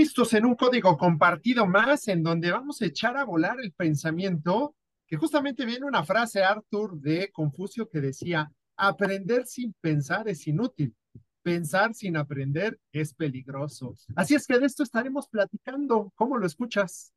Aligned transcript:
Listos 0.00 0.32
en 0.32 0.46
un 0.46 0.54
código 0.54 0.96
compartido 0.96 1.66
más 1.66 2.08
en 2.08 2.22
donde 2.22 2.50
vamos 2.50 2.80
a 2.80 2.86
echar 2.86 3.18
a 3.18 3.24
volar 3.24 3.60
el 3.62 3.72
pensamiento, 3.72 4.74
que 5.06 5.18
justamente 5.18 5.66
viene 5.66 5.84
una 5.84 6.04
frase, 6.04 6.42
Arthur, 6.42 6.98
de 6.98 7.30
Confucio 7.30 7.86
que 7.86 8.00
decía, 8.00 8.50
aprender 8.78 9.44
sin 9.44 9.74
pensar 9.78 10.26
es 10.26 10.46
inútil, 10.46 10.94
pensar 11.42 11.92
sin 11.92 12.16
aprender 12.16 12.80
es 12.92 13.12
peligroso. 13.12 13.94
Así 14.16 14.34
es 14.34 14.46
que 14.46 14.58
de 14.58 14.64
esto 14.64 14.84
estaremos 14.84 15.28
platicando. 15.28 16.10
¿Cómo 16.14 16.38
lo 16.38 16.46
escuchas? 16.46 17.12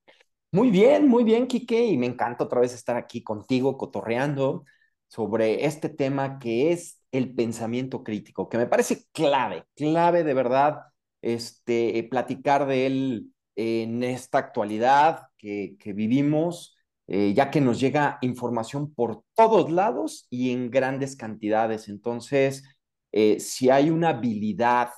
Muy 0.52 0.70
bien, 0.70 1.08
muy 1.08 1.24
bien, 1.24 1.48
Quique, 1.48 1.86
y 1.86 1.98
me 1.98 2.08
encanta 2.08 2.44
otra 2.44 2.60
vez 2.60 2.74
estar 2.74 2.98
aquí 2.98 3.24
contigo 3.24 3.78
cotorreando 3.78 4.66
sobre 5.08 5.64
este 5.64 5.88
tema 5.88 6.38
que 6.38 6.74
es 6.74 7.00
el 7.14 7.34
pensamiento 7.34 8.04
crítico, 8.04 8.50
que 8.50 8.58
me 8.58 8.68
parece 8.68 9.06
clave, 9.14 9.64
clave 9.74 10.26
de 10.26 10.34
verdad 10.34 10.82
este, 11.24 12.06
platicar 12.10 12.68
de 12.68 12.86
él 12.86 13.34
en 13.56 14.04
esta 14.04 14.38
actualidad 14.38 15.28
que, 15.38 15.78
vivimos, 15.96 16.78
eh, 17.08 17.34
ya 17.34 17.52
que 17.52 17.62
nos 17.62 17.80
llega 17.80 18.18
información 18.22 18.94
por 18.94 19.24
todos 19.36 19.72
lados 19.72 20.28
y 20.30 20.52
en 20.52 20.70
grandes 20.70 21.16
cantidades. 21.16 21.90
Entonces, 21.90 22.64
eh, 23.12 23.40
si 23.40 23.70
hay 23.70 23.90
una 23.90 24.10
habilidad 24.10 24.90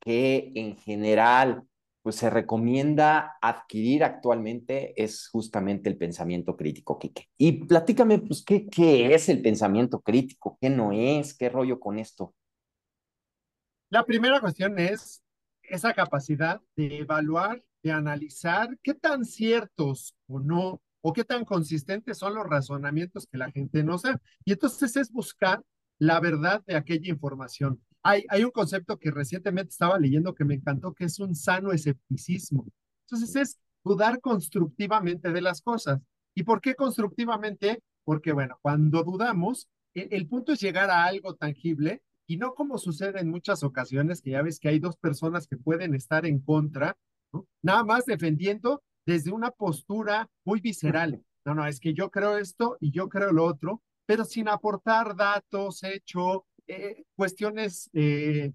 que 0.00 0.52
en 0.54 0.76
general 0.76 1.64
pues 2.06 2.14
se 2.14 2.30
recomienda 2.30 3.36
adquirir 3.42 4.04
actualmente 4.04 4.94
es 5.02 5.26
justamente 5.26 5.88
el 5.88 5.98
pensamiento 5.98 6.56
crítico, 6.56 7.00
Quique. 7.00 7.28
Y 7.36 7.64
platícame, 7.64 8.20
pues, 8.20 8.44
¿qué, 8.44 8.68
¿qué 8.68 9.12
es 9.12 9.28
el 9.28 9.42
pensamiento 9.42 10.00
crítico? 10.00 10.56
¿Qué 10.60 10.70
no 10.70 10.92
es? 10.92 11.36
¿Qué 11.36 11.48
rollo 11.48 11.80
con 11.80 11.98
esto? 11.98 12.32
La 13.90 14.04
primera 14.04 14.40
cuestión 14.40 14.78
es 14.78 15.20
esa 15.70 15.94
capacidad 15.94 16.60
de 16.76 16.98
evaluar, 16.98 17.62
de 17.82 17.92
analizar 17.92 18.78
qué 18.82 18.94
tan 18.94 19.24
ciertos 19.24 20.14
o 20.26 20.40
no, 20.40 20.80
o 21.00 21.12
qué 21.12 21.24
tan 21.24 21.44
consistentes 21.44 22.18
son 22.18 22.34
los 22.34 22.46
razonamientos 22.46 23.26
que 23.26 23.38
la 23.38 23.50
gente 23.52 23.84
nos 23.84 24.02
da. 24.02 24.20
Y 24.44 24.52
entonces 24.52 24.96
es 24.96 25.12
buscar 25.12 25.62
la 25.98 26.18
verdad 26.20 26.64
de 26.66 26.76
aquella 26.76 27.10
información. 27.10 27.80
Hay, 28.02 28.44
un 28.44 28.50
concepto 28.50 28.98
que 28.98 29.10
recientemente 29.10 29.70
estaba 29.70 29.98
leyendo 29.98 30.34
que 30.34 30.44
me 30.44 30.54
encantó, 30.54 30.94
que 30.94 31.04
es 31.04 31.18
un 31.18 31.34
sano 31.34 31.72
escepticismo. 31.72 32.66
Entonces 33.04 33.34
es 33.36 33.58
dudar 33.84 34.20
constructivamente 34.20 35.32
de 35.32 35.40
las 35.40 35.60
cosas. 35.60 36.00
¿Y 36.34 36.44
por 36.44 36.60
qué 36.60 36.74
constructivamente? 36.74 37.82
Porque, 38.04 38.32
bueno, 38.32 38.58
cuando 38.62 39.02
dudamos, 39.02 39.68
el, 39.94 40.08
el 40.12 40.28
punto 40.28 40.52
es 40.52 40.60
llegar 40.60 40.90
a 40.90 41.04
algo 41.04 41.34
tangible 41.34 42.02
y 42.26 42.36
no 42.36 42.54
como 42.54 42.78
sucede 42.78 43.20
en 43.20 43.30
muchas 43.30 43.62
ocasiones, 43.62 44.20
que 44.20 44.30
ya 44.30 44.42
ves 44.42 44.58
que 44.58 44.68
hay 44.68 44.78
dos 44.78 44.96
personas 44.96 45.46
que 45.46 45.56
pueden 45.56 45.94
estar 45.94 46.26
en 46.26 46.40
contra, 46.40 46.96
¿no? 47.32 47.46
nada 47.62 47.84
más 47.84 48.04
defendiendo 48.04 48.82
desde 49.06 49.30
una 49.32 49.50
postura 49.50 50.28
muy 50.44 50.60
visceral. 50.60 51.22
No, 51.44 51.54
no, 51.54 51.66
es 51.66 51.78
que 51.78 51.94
yo 51.94 52.10
creo 52.10 52.38
esto 52.38 52.76
y 52.80 52.90
yo 52.90 53.08
creo 53.08 53.32
lo 53.32 53.44
otro, 53.44 53.82
pero 54.04 54.24
sin 54.24 54.48
aportar 54.48 55.14
datos, 55.14 55.84
hecho, 55.84 56.44
eh, 56.66 57.04
cuestiones 57.14 57.88
eh, 57.92 58.52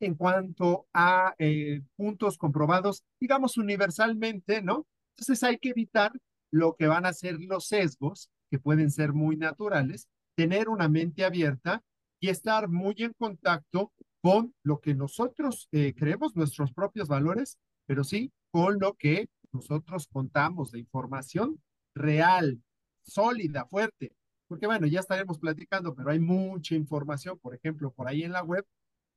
en 0.00 0.14
cuanto 0.14 0.86
a 0.94 1.34
eh, 1.38 1.82
puntos 1.96 2.38
comprobados, 2.38 3.04
digamos 3.20 3.58
universalmente, 3.58 4.62
¿no? 4.62 4.86
Entonces 5.14 5.42
hay 5.42 5.58
que 5.58 5.70
evitar 5.70 6.12
lo 6.50 6.74
que 6.76 6.86
van 6.86 7.04
a 7.04 7.12
ser 7.12 7.38
los 7.38 7.66
sesgos, 7.66 8.30
que 8.50 8.58
pueden 8.58 8.90
ser 8.90 9.12
muy 9.12 9.36
naturales, 9.36 10.08
tener 10.34 10.70
una 10.70 10.88
mente 10.88 11.24
abierta 11.24 11.82
y 12.20 12.28
estar 12.28 12.68
muy 12.68 12.94
en 12.98 13.14
contacto 13.14 13.92
con 14.22 14.54
lo 14.62 14.80
que 14.80 14.94
nosotros 14.94 15.68
eh, 15.72 15.94
creemos, 15.96 16.36
nuestros 16.36 16.72
propios 16.72 17.08
valores, 17.08 17.58
pero 17.86 18.04
sí 18.04 18.30
con 18.50 18.78
lo 18.78 18.94
que 18.94 19.28
nosotros 19.52 20.06
contamos 20.06 20.70
de 20.70 20.80
información 20.80 21.60
real, 21.94 22.62
sólida, 23.02 23.64
fuerte. 23.66 24.12
Porque 24.46 24.66
bueno, 24.66 24.86
ya 24.86 25.00
estaremos 25.00 25.38
platicando, 25.38 25.94
pero 25.94 26.10
hay 26.10 26.18
mucha 26.18 26.74
información, 26.74 27.38
por 27.38 27.54
ejemplo, 27.54 27.90
por 27.92 28.08
ahí 28.08 28.22
en 28.22 28.32
la 28.32 28.42
web, 28.42 28.66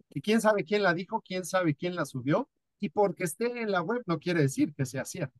y 0.10 0.22
quién 0.22 0.42
sabe 0.42 0.64
quién 0.64 0.84
la 0.84 0.94
dijo, 0.94 1.22
quién 1.22 1.44
sabe 1.44 1.76
quién 1.76 1.96
la 1.96 2.06
subió, 2.06 2.50
y 2.80 2.90
porque 2.90 3.24
esté 3.24 3.62
en 3.62 3.72
la 3.72 3.82
web 3.82 4.04
no 4.06 4.20
quiere 4.20 4.42
decir 4.42 4.74
que 4.74 4.86
sea 4.86 5.06
cierto. 5.06 5.40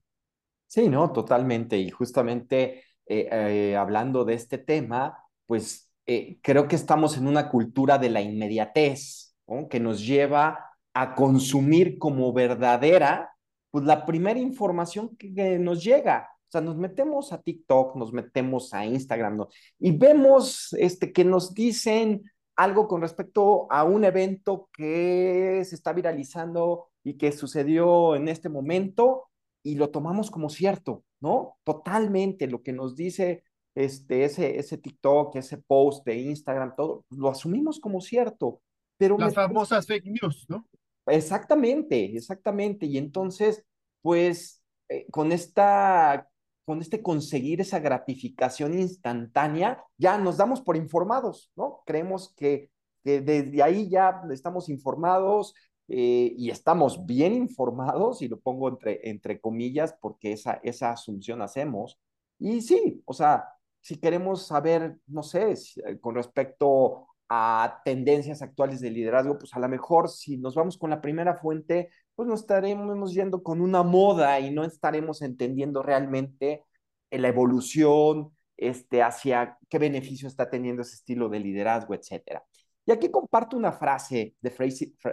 Sí, 0.68 0.90
no, 0.90 1.12
totalmente. 1.12 1.78
Y 1.78 1.92
justamente 1.92 2.84
eh, 3.06 3.30
eh, 3.32 3.76
hablando 3.76 4.26
de 4.26 4.34
este 4.34 4.58
tema, 4.58 5.18
pues 5.46 5.93
eh, 6.06 6.38
creo 6.42 6.68
que 6.68 6.76
estamos 6.76 7.18
en 7.18 7.28
una 7.28 7.50
cultura 7.50 7.98
de 7.98 8.10
la 8.10 8.22
inmediatez, 8.22 9.34
que 9.70 9.80
nos 9.80 10.06
lleva 10.06 10.72
a 10.94 11.16
consumir 11.16 11.98
como 11.98 12.32
verdadera, 12.34 13.36
pues 13.72 13.86
la 13.86 14.06
primera 14.06 14.40
información 14.40 15.16
que, 15.18 15.60
nos 15.60 15.84
llega. 15.84 16.30
O 16.48 16.52
sea, 16.52 16.62
nos 16.62 16.78
metemos 16.78 17.34
a 17.34 17.42
TikTok, 17.42 17.96
nos 17.96 18.14
metemos 18.14 18.74
a 18.74 18.86
Instagram, 18.86 19.38
¿no? 19.38 19.50
y 19.80 19.92
vemos 19.92 20.74
este, 20.74 21.12
que 21.12 21.26
nos 21.26 21.54
dicen 21.54 22.24
algo 22.56 22.88
con 22.88 23.02
respecto 23.02 23.68
a 23.72 23.84
un 23.84 24.06
evento 24.06 24.70
que 24.72 25.64
se 25.66 25.76
está 25.76 25.92
viralizando 25.94 26.90
y 27.04 27.18
que 27.18 27.32
sucedió 27.32 28.16
en 28.16 28.28
este 28.28 28.50
momento 28.50 29.30
y 29.64 29.76
lo 29.76 29.90
tomamos 29.90 30.30
como 30.30 30.50
cierto, 30.50 31.04
¿no? 31.20 31.58
Totalmente 31.64 32.46
lo 32.46 32.62
que 32.62 32.74
nos 32.74 32.96
dice 32.96 33.44
este, 33.76 34.24
ese, 34.26 34.58
ese 34.60 34.78
TikTok, 34.78 35.36
ese 35.36 35.58
post 35.58 36.06
de 36.06 36.16
Instagram, 36.16 36.76
todo, 36.76 37.06
lo 37.10 37.30
asumimos 37.30 37.80
como 37.80 38.02
cierto. 38.02 38.62
Pero 38.98 39.18
Las 39.18 39.34
famosas 39.34 39.88
fake 39.88 40.06
news, 40.06 40.46
¿no? 40.48 40.68
Exactamente, 41.08 42.16
exactamente. 42.16 42.86
Y 42.86 42.98
entonces, 42.98 43.66
pues, 44.02 44.64
eh, 44.90 45.06
con 45.12 45.32
esta, 45.32 46.30
con 46.66 46.82
este 46.82 47.02
conseguir 47.02 47.62
esa 47.62 47.80
gratificación 47.80 48.80
instantánea, 48.80 49.84
ya 49.98 50.18
nos 50.18 50.38
damos 50.38 50.62
por 50.62 50.78
informados, 50.78 51.52
¿no? 51.56 51.82
Creemos 51.86 52.34
que, 52.36 52.70
desde 53.04 53.62
ahí 53.62 53.90
ya 53.90 54.22
estamos 54.32 54.70
informados 54.70 55.54
eh, 55.90 56.34
y 56.38 56.52
estamos 56.52 57.06
bien 57.06 57.34
informados, 57.34 58.22
y 58.22 58.30
lo 58.30 58.40
pongo 58.40 58.70
entre, 58.70 59.10
entre 59.10 59.42
comillas 59.42 59.94
porque 60.00 60.32
esa, 60.32 60.62
esa 60.64 60.92
asunción 60.92 61.42
hacemos. 61.42 62.00
Y 62.40 62.62
sí, 62.62 63.02
o 63.06 63.14
sea, 63.14 63.50
si 63.84 63.98
queremos 64.00 64.48
saber, 64.48 64.98
no 65.08 65.24
sé, 65.24 65.52
eh, 65.52 66.00
con 66.00 66.16
respecto 66.16 67.08
a 67.30 67.82
tendencias 67.84 68.42
actuales 68.42 68.80
de 68.80 68.90
liderazgo, 68.90 69.38
pues 69.38 69.54
a 69.54 69.60
lo 69.60 69.68
mejor 69.68 70.10
si 70.10 70.38
nos 70.38 70.56
vamos 70.56 70.78
con 70.78 70.90
la 70.90 71.02
primera 71.02 71.36
fuente, 71.38 71.90
pues 72.16 72.28
nos 72.28 72.42
estaremos 72.42 73.14
yendo 73.14 73.44
con 73.44 73.60
una 73.62 73.84
moda 73.84 74.40
y 74.40 74.52
no 74.52 74.64
estaremos 74.64 75.22
entendiendo 75.22 75.84
realmente 75.84 76.64
eh, 77.12 77.20
la 77.20 77.28
evolución, 77.28 78.32
este, 78.56 79.04
hacia 79.04 79.58
qué 79.70 79.80
beneficio 79.80 80.28
está 80.28 80.50
teniendo 80.50 80.84
ese 80.84 80.96
estilo 80.96 81.28
de 81.28 81.40
liderazgo, 81.42 81.94
etcétera. 81.94 82.44
Y 82.86 82.92
aquí 82.92 83.10
comparto 83.10 83.58
una 83.58 83.74
frase 83.74 84.36
de, 84.42 84.54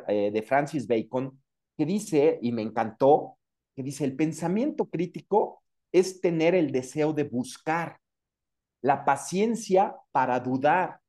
eh, 0.08 0.30
de 0.32 0.42
Francis 0.42 0.86
Bacon 0.86 1.40
que 1.76 1.86
dice, 1.86 2.38
y 2.40 2.52
me 2.52 2.62
encantó, 2.62 3.38
que 3.74 3.82
dice, 3.82 4.04
el 4.04 4.14
pensamiento 4.14 4.86
crítico 4.86 5.62
es 5.90 6.20
tener 6.20 6.54
el 6.54 6.70
deseo 6.70 7.12
de 7.12 7.24
buscar, 7.24 7.98
la 8.82 9.04
paciencia 9.04 9.96
para 10.12 10.40
dudar, 10.40 11.00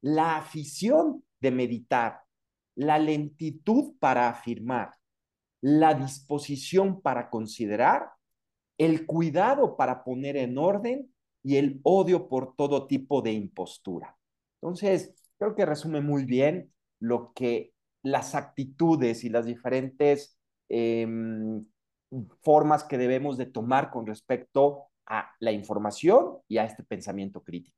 la 0.00 0.36
afición 0.36 1.24
de 1.40 1.50
meditar, 1.50 2.22
la 2.74 2.98
lentitud 2.98 3.94
para 3.98 4.28
afirmar, 4.28 4.94
la 5.60 5.94
disposición 5.94 7.00
para 7.02 7.28
considerar, 7.28 8.10
el 8.78 9.06
cuidado 9.06 9.76
para 9.76 10.02
poner 10.04 10.36
en 10.36 10.56
orden 10.56 11.12
y 11.42 11.56
el 11.56 11.80
odio 11.82 12.28
por 12.28 12.56
todo 12.56 12.86
tipo 12.86 13.20
de 13.20 13.32
impostura. 13.32 14.16
Entonces, 14.62 15.14
creo 15.38 15.54
que 15.54 15.66
resume 15.66 16.00
muy 16.00 16.24
bien 16.24 16.72
lo 16.98 17.32
que 17.34 17.72
las 18.02 18.34
actitudes 18.34 19.24
y 19.24 19.28
las 19.28 19.44
diferentes 19.44 20.38
em, 20.68 21.66
formas 22.42 22.84
que 22.84 22.98
debemos 22.98 23.36
de 23.36 23.46
tomar 23.46 23.90
con 23.90 24.06
respecto 24.06 24.89
a 25.10 25.34
la 25.40 25.52
información 25.52 26.38
y 26.48 26.58
a 26.58 26.64
este 26.64 26.84
pensamiento 26.84 27.42
crítico. 27.42 27.76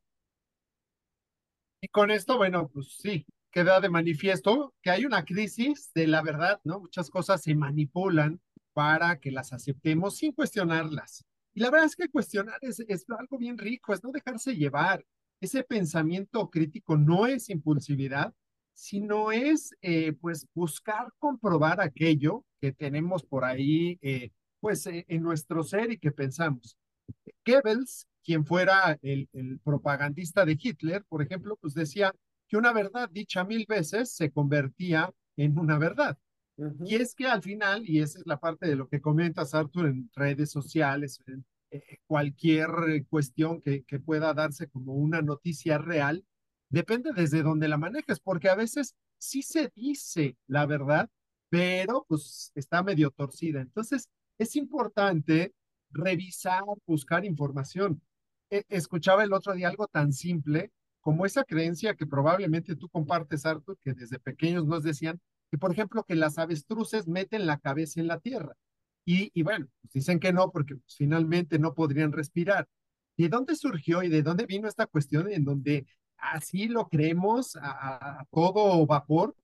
Y 1.80 1.88
con 1.88 2.10
esto, 2.10 2.36
bueno, 2.36 2.68
pues 2.68 2.98
sí, 2.98 3.26
queda 3.50 3.80
de 3.80 3.88
manifiesto 3.88 4.74
que 4.82 4.90
hay 4.90 5.06
una 5.06 5.24
crisis 5.24 5.90
de 5.94 6.06
la 6.06 6.22
verdad, 6.22 6.60
¿no? 6.62 6.80
Muchas 6.80 7.10
cosas 7.10 7.42
se 7.42 7.54
manipulan 7.54 8.40
para 8.74 9.18
que 9.18 9.32
las 9.32 9.52
aceptemos 9.52 10.18
sin 10.18 10.32
cuestionarlas. 10.32 11.24
Y 11.54 11.60
la 11.60 11.70
verdad 11.70 11.86
es 11.86 11.96
que 11.96 12.08
cuestionar 12.08 12.58
es, 12.60 12.80
es 12.80 13.04
algo 13.18 13.38
bien 13.38 13.58
rico, 13.58 13.92
es 13.92 14.04
no 14.04 14.12
dejarse 14.12 14.54
llevar. 14.54 15.04
Ese 15.40 15.64
pensamiento 15.64 16.50
crítico 16.50 16.96
no 16.96 17.26
es 17.26 17.48
impulsividad, 17.48 18.32
sino 18.74 19.32
es 19.32 19.74
eh, 19.80 20.12
pues 20.12 20.46
buscar 20.54 21.08
comprobar 21.18 21.80
aquello 21.80 22.44
que 22.60 22.72
tenemos 22.72 23.24
por 23.24 23.44
ahí 23.44 23.98
eh, 24.02 24.30
pues 24.60 24.86
eh, 24.86 25.04
en 25.08 25.22
nuestro 25.22 25.64
ser 25.64 25.92
y 25.92 25.98
que 25.98 26.12
pensamos. 26.12 26.78
Goebbels, 27.46 28.06
quien 28.24 28.44
fuera 28.44 28.98
el, 29.02 29.28
propagandista 29.64 30.44
de 30.44 30.58
Hitler, 30.60 31.04
por 31.08 31.22
ejemplo, 31.22 31.56
pues 31.60 31.74
decía 31.74 32.14
que 32.48 32.56
una 32.56 32.72
verdad 32.72 33.08
dicha 33.10 33.44
mil 33.44 33.66
veces 33.68 34.14
se 34.14 34.30
convertía 34.30 35.12
en 35.36 35.58
una 35.58 35.78
verdad. 35.78 36.18
Y 36.84 36.96
es 36.96 37.14
que 37.14 37.26
al 37.26 37.42
final, 37.42 37.88
y 37.88 38.00
esa 38.00 38.18
es 38.18 38.26
la 38.26 38.38
parte 38.38 38.68
de 38.68 38.76
lo 38.76 38.88
que 38.88 39.00
comentas, 39.00 39.54
Arthur, 39.54 39.86
en 39.86 40.10
redes 40.14 40.50
sociales, 40.50 41.20
en 41.26 41.44
eh, 41.70 41.98
cualquier 42.06 42.68
cuestión 43.08 43.60
que, 43.62 43.82
que 43.84 43.98
pueda 43.98 44.34
darse 44.34 44.68
como 44.68 44.94
una 44.94 45.22
noticia 45.22 45.78
real, 45.78 46.24
depende 46.68 47.12
desde 47.14 47.42
donde 47.42 47.68
la 47.68 47.78
manejes, 47.78 48.20
porque 48.20 48.48
a 48.48 48.54
veces 48.54 48.94
sí 49.18 49.42
se 49.42 49.72
dice 49.74 50.36
la 50.46 50.66
verdad, 50.66 51.08
pero 51.48 52.04
pues 52.08 52.52
está 52.54 52.82
medio 52.82 53.10
torcida. 53.10 53.60
Entonces, 53.60 54.08
es 54.38 54.56
importante 54.56 55.54
revisar, 55.92 56.62
buscar 56.86 57.24
información. 57.24 58.02
E, 58.50 58.64
escuchaba 58.68 59.24
el 59.24 59.32
otro 59.32 59.54
día 59.54 59.68
algo 59.68 59.86
tan 59.86 60.12
simple 60.12 60.72
como 61.00 61.26
esa 61.26 61.44
creencia 61.44 61.94
que 61.94 62.06
probablemente 62.06 62.76
tú 62.76 62.88
compartes, 62.88 63.44
Arthur, 63.44 63.76
que 63.82 63.92
desde 63.92 64.18
pequeños 64.20 64.66
nos 64.66 64.82
decían 64.84 65.20
que, 65.50 65.58
por 65.58 65.72
ejemplo, 65.72 66.04
que 66.04 66.14
las 66.14 66.38
avestruces 66.38 67.08
meten 67.08 67.46
la 67.46 67.58
cabeza 67.58 68.00
en 68.00 68.06
la 68.06 68.20
tierra. 68.20 68.54
Y, 69.04 69.30
y 69.34 69.42
bueno, 69.42 69.66
pues 69.80 69.92
dicen 69.94 70.20
que 70.20 70.32
no, 70.32 70.50
porque 70.52 70.76
pues, 70.76 70.96
finalmente 70.96 71.58
no 71.58 71.74
podrían 71.74 72.12
respirar. 72.12 72.68
¿De 73.16 73.28
dónde 73.28 73.56
surgió 73.56 74.02
y 74.02 74.08
de 74.08 74.22
dónde 74.22 74.46
vino 74.46 74.68
esta 74.68 74.86
cuestión 74.86 75.30
en 75.30 75.44
donde 75.44 75.86
así 76.18 76.68
lo 76.68 76.88
creemos 76.88 77.56
a, 77.56 78.20
a 78.20 78.24
todo 78.30 78.86
vapor? 78.86 79.34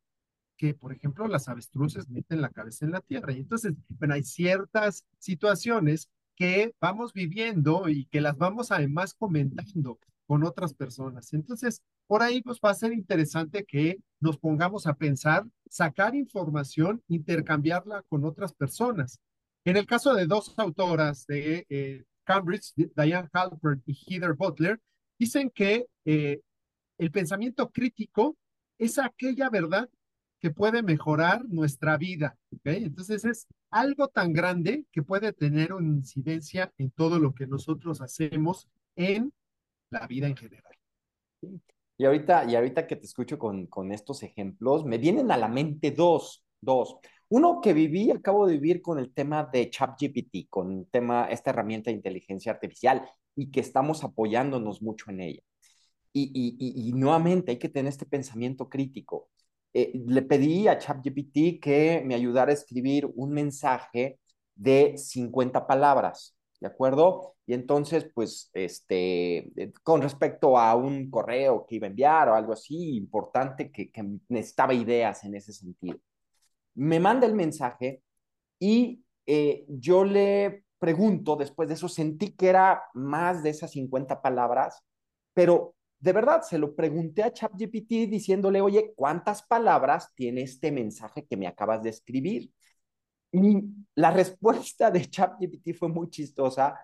que, 0.59 0.75
por 0.75 0.93
ejemplo, 0.93 1.27
las 1.29 1.49
avestruces 1.49 2.09
meten 2.11 2.43
la 2.43 2.51
cabeza 2.51 2.85
en 2.85 2.91
la 2.91 3.01
tierra. 3.01 3.33
Y 3.33 3.39
entonces, 3.39 3.75
bueno, 3.89 4.15
hay 4.15 4.25
ciertas 4.25 5.05
situaciones 5.19 6.11
que 6.39 6.73
vamos 6.81 7.13
viviendo 7.13 7.89
y 7.89 8.07
que 8.07 8.21
las 8.21 8.39
vamos 8.39 8.71
además 8.71 9.13
comentando 9.13 9.99
con 10.25 10.45
otras 10.45 10.73
personas. 10.73 11.33
Entonces, 11.33 11.83
por 12.07 12.23
ahí 12.23 12.43
pues 12.43 12.61
va 12.65 12.71
a 12.71 12.75
ser 12.75 12.93
interesante 12.93 13.65
que 13.65 13.99
nos 14.21 14.39
pongamos 14.39 14.87
a 14.87 14.95
pensar, 14.95 15.45
sacar 15.69 16.15
información, 16.15 17.03
intercambiarla 17.09 18.05
con 18.09 18.25
otras 18.25 18.53
personas. 18.55 19.19
En 19.65 19.77
el 19.77 19.87
caso 19.87 20.15
de 20.15 20.27
dos 20.27 20.55
autoras 20.59 21.27
de 21.27 21.67
eh, 21.69 22.05
Cambridge, 22.25 22.73
Diane 22.77 23.29
Halpern 23.33 23.83
y 23.85 23.95
Heather 23.95 24.35
Butler, 24.35 24.81
dicen 25.19 25.51
que 25.51 25.87
eh, 26.05 26.41
el 26.99 27.11
pensamiento 27.11 27.69
crítico 27.71 28.37
es 28.79 28.99
aquella 28.99 29.51
verdad 29.51 29.89
que 30.39 30.53
puede 30.53 30.85
mejorar 30.85 31.45
nuestra 31.49 31.97
vida. 31.97 32.39
¿okay? 32.55 32.85
Entonces 32.85 33.25
es 33.25 33.47
algo 33.71 34.09
tan 34.09 34.33
grande 34.33 34.85
que 34.93 35.03
puede 35.03 35.33
tener 35.33 35.73
una 35.73 35.89
incidencia 35.89 36.73
en 36.79 36.91
todo 36.91 37.19
lo 37.19 37.35
que 37.35 37.47
nosotros 37.47 38.01
hacemos 38.01 38.69
en 38.97 39.33
la 39.91 40.07
vida 40.07 40.27
en 40.27 40.37
general. 40.37 40.73
Y 41.97 42.05
ahorita, 42.05 42.45
y 42.49 42.55
ahorita 42.55 42.87
que 42.87 42.97
te 42.97 43.07
escucho 43.07 43.39
con, 43.39 43.67
con 43.67 43.93
estos 43.93 44.23
ejemplos, 44.23 44.85
me 44.85 44.99
vienen 44.99 45.31
a 45.33 45.37
la 45.37 45.49
mente 45.49 45.91
dos, 45.91 46.45
dos. 46.61 46.97
Uno 47.29 47.61
que 47.61 47.73
viví, 47.73 48.11
acabo 48.11 48.47
de 48.47 48.55
vivir 48.55 48.81
con 48.81 48.99
el 48.99 49.13
tema 49.13 49.49
de 49.53 49.69
ChatGPT, 49.69 50.49
con 50.49 50.87
tema, 50.87 51.27
esta 51.29 51.51
herramienta 51.51 51.91
de 51.91 51.97
inteligencia 51.97 52.53
artificial 52.53 53.09
y 53.35 53.51
que 53.51 53.61
estamos 53.61 54.05
apoyándonos 54.05 54.81
mucho 54.81 55.11
en 55.11 55.21
ella. 55.21 55.43
Y, 56.13 56.31
y, 56.33 56.57
y, 56.59 56.89
y 56.89 56.93
nuevamente 56.93 57.53
hay 57.53 57.59
que 57.59 57.69
tener 57.69 57.91
este 57.91 58.07
pensamiento 58.07 58.69
crítico. 58.69 59.29
Eh, 59.75 59.93
le 60.07 60.23
pedí 60.23 60.69
a 60.69 60.79
ChatGPT 60.79 61.61
que 61.61 62.03
me 62.05 62.15
ayudara 62.15 62.51
a 62.51 62.55
escribir 62.55 63.11
un 63.17 63.31
mensaje 63.31 64.19
de 64.55 64.97
50 64.97 65.67
palabras, 65.67 66.37
¿de 66.61 66.67
acuerdo? 66.67 67.37
Y 67.47 67.55
entonces, 67.55 68.11
pues, 68.15 68.51
este, 68.55 69.39
eh, 69.63 69.73
con 69.83 70.03
respecto 70.03 70.59
a 70.59 70.75
un 70.75 71.11
correo 71.11 71.65
que 71.67 71.77
iba 71.77 71.87
a 71.87 71.91
enviar 71.91 72.29
o 72.29 72.35
algo 72.35 72.53
así 72.53 72.97
importante, 72.97 73.71
que, 73.71 73.91
que 73.91 74.05
necesitaba 74.29 74.75
ideas 74.75 75.25
en 75.25 75.35
ese 75.35 75.53
sentido. 75.53 75.99
Me 76.75 77.01
manda 77.01 77.27
el 77.27 77.35
mensaje 77.35 78.03
y 78.59 79.05
eh, 79.27 79.67
yo 79.69 80.05
le 80.05 80.65
pregunto, 80.79 81.37
después 81.37 81.69
de 81.69 81.75
eso, 81.75 81.89
sentí 81.89 82.33
que 82.37 82.49
era 82.49 82.83
más 82.95 83.43
de 83.43 83.51
esas 83.51 83.73
50 83.73 84.23
palabras, 84.23 84.83
pero 85.35 85.75
de 86.01 86.13
verdad, 86.13 86.43
se 86.43 86.59
lo 86.59 86.75
pregunté 86.75 87.23
a 87.23 87.33
ChatGPT 87.33 88.09
diciéndole, 88.09 88.61
oye, 88.61 88.93
¿cuántas 88.95 89.43
palabras 89.43 90.13
tiene 90.15 90.43
este 90.43 90.71
mensaje 90.71 91.27
que 91.27 91.37
me 91.37 91.47
acabas 91.47 91.83
de 91.83 91.91
escribir? 91.91 92.53
Y 93.33 93.63
la 93.95 94.11
respuesta 94.11 94.91
de 94.91 95.07
ChatGPT 95.07 95.75
fue 95.77 95.89
muy 95.89 96.09
chistosa 96.09 96.79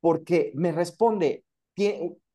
porque 0.00 0.52
me 0.54 0.72
responde, 0.72 1.44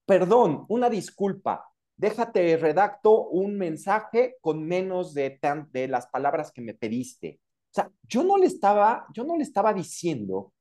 perdón, 0.06 0.66
una 0.70 0.90
disculpa, 0.90 1.66
déjate 1.96 2.58
redacto 2.58 3.28
un 3.28 3.58
mensaje 3.58 4.36
con 4.42 4.66
menos 4.66 5.14
de, 5.14 5.40
de 5.72 5.88
las 5.88 6.08
palabras 6.08 6.52
que 6.52 6.62
me 6.62 6.74
pediste. 6.74 7.40
O 7.72 7.74
sea, 7.74 7.92
yo 8.04 8.24
no 8.24 8.38
le 8.38 8.48
estaba, 8.48 9.08
yo 9.14 9.24
no 9.24 9.38
le 9.38 9.44
estaba 9.44 9.74
diciendo, 9.74 10.54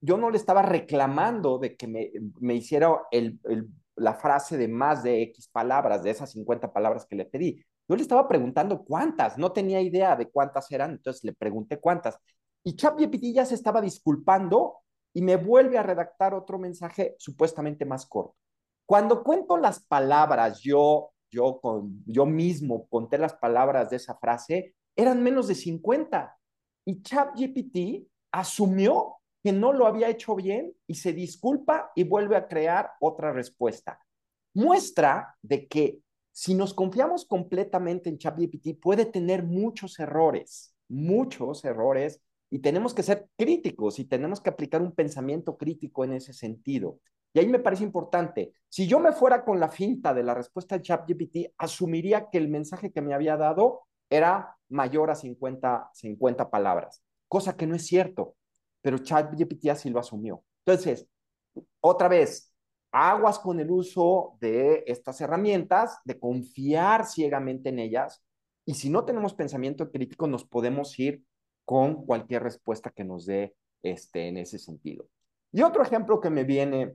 yo 0.00 0.18
no 0.18 0.30
le 0.30 0.36
estaba 0.36 0.62
reclamando 0.62 1.58
de 1.58 1.76
que 1.76 1.86
me, 1.86 2.10
me 2.40 2.54
hiciera 2.54 2.90
el, 3.10 3.38
el 3.44 3.68
la 3.96 4.14
frase 4.14 4.56
de 4.56 4.68
más 4.68 5.02
de 5.02 5.22
X 5.22 5.48
palabras, 5.48 6.02
de 6.02 6.10
esas 6.10 6.32
50 6.32 6.72
palabras 6.72 7.06
que 7.06 7.16
le 7.16 7.24
pedí. 7.24 7.64
Yo 7.88 7.96
le 7.96 8.02
estaba 8.02 8.26
preguntando 8.26 8.84
cuántas, 8.84 9.36
no 9.38 9.52
tenía 9.52 9.80
idea 9.80 10.16
de 10.16 10.30
cuántas 10.30 10.70
eran, 10.72 10.92
entonces 10.92 11.22
le 11.24 11.32
pregunté 11.34 11.78
cuántas. 11.78 12.18
Y 12.62 12.76
ChatGPT 12.76 13.34
ya 13.34 13.44
se 13.44 13.54
estaba 13.54 13.80
disculpando 13.80 14.78
y 15.12 15.22
me 15.22 15.36
vuelve 15.36 15.78
a 15.78 15.82
redactar 15.82 16.34
otro 16.34 16.58
mensaje 16.58 17.14
supuestamente 17.18 17.84
más 17.84 18.06
corto. 18.06 18.34
Cuando 18.86 19.22
cuento 19.22 19.56
las 19.56 19.84
palabras, 19.84 20.60
yo, 20.60 21.12
yo, 21.30 21.60
con, 21.60 22.02
yo 22.06 22.26
mismo 22.26 22.86
conté 22.88 23.18
las 23.18 23.34
palabras 23.34 23.90
de 23.90 23.96
esa 23.96 24.16
frase, 24.16 24.74
eran 24.96 25.22
menos 25.22 25.48
de 25.48 25.54
50. 25.54 26.36
Y 26.86 27.02
ChatGPT 27.02 28.08
asumió 28.32 29.16
que 29.44 29.52
no 29.52 29.74
lo 29.74 29.86
había 29.86 30.08
hecho 30.08 30.34
bien 30.34 30.72
y 30.86 30.94
se 30.94 31.12
disculpa 31.12 31.92
y 31.94 32.04
vuelve 32.04 32.34
a 32.34 32.48
crear 32.48 32.92
otra 32.98 33.30
respuesta. 33.30 34.00
Muestra 34.54 35.36
de 35.42 35.68
que 35.68 35.98
si 36.32 36.54
nos 36.54 36.72
confiamos 36.72 37.26
completamente 37.26 38.08
en 38.08 38.16
ChatGPT 38.16 38.80
puede 38.80 39.04
tener 39.04 39.42
muchos 39.42 39.98
errores, 40.00 40.74
muchos 40.88 41.62
errores 41.66 42.22
y 42.48 42.60
tenemos 42.60 42.94
que 42.94 43.02
ser 43.02 43.28
críticos 43.36 43.98
y 43.98 44.06
tenemos 44.06 44.40
que 44.40 44.48
aplicar 44.48 44.80
un 44.80 44.92
pensamiento 44.92 45.58
crítico 45.58 46.04
en 46.04 46.14
ese 46.14 46.32
sentido. 46.32 47.00
Y 47.34 47.40
ahí 47.40 47.46
me 47.46 47.58
parece 47.58 47.84
importante, 47.84 48.54
si 48.70 48.86
yo 48.86 48.98
me 48.98 49.12
fuera 49.12 49.44
con 49.44 49.60
la 49.60 49.68
finta 49.68 50.14
de 50.14 50.22
la 50.22 50.32
respuesta 50.32 50.78
de 50.78 50.82
ChatGPT, 50.84 51.52
asumiría 51.58 52.30
que 52.30 52.38
el 52.38 52.48
mensaje 52.48 52.92
que 52.92 53.02
me 53.02 53.12
había 53.12 53.36
dado 53.36 53.82
era 54.08 54.56
mayor 54.70 55.10
a 55.10 55.14
50, 55.14 55.90
50 55.92 56.48
palabras, 56.48 57.02
cosa 57.28 57.58
que 57.58 57.66
no 57.66 57.74
es 57.74 57.86
cierto 57.86 58.36
pero 58.84 58.98
ChatGPT 58.98 59.68
así 59.70 59.88
lo 59.88 59.98
asumió. 59.98 60.44
Entonces, 60.66 61.08
otra 61.80 62.06
vez, 62.06 62.52
aguas 62.92 63.38
con 63.38 63.58
el 63.58 63.70
uso 63.70 64.36
de 64.42 64.84
estas 64.86 65.22
herramientas, 65.22 66.00
de 66.04 66.18
confiar 66.18 67.06
ciegamente 67.06 67.70
en 67.70 67.78
ellas, 67.78 68.22
y 68.66 68.74
si 68.74 68.90
no 68.90 69.06
tenemos 69.06 69.32
pensamiento 69.32 69.90
crítico, 69.90 70.26
nos 70.26 70.44
podemos 70.44 70.98
ir 70.98 71.24
con 71.64 72.04
cualquier 72.04 72.42
respuesta 72.42 72.90
que 72.90 73.04
nos 73.04 73.24
dé 73.24 73.56
este, 73.82 74.28
en 74.28 74.36
ese 74.36 74.58
sentido. 74.58 75.08
Y 75.50 75.62
otro 75.62 75.82
ejemplo 75.82 76.20
que 76.20 76.28
me 76.28 76.44
viene 76.44 76.94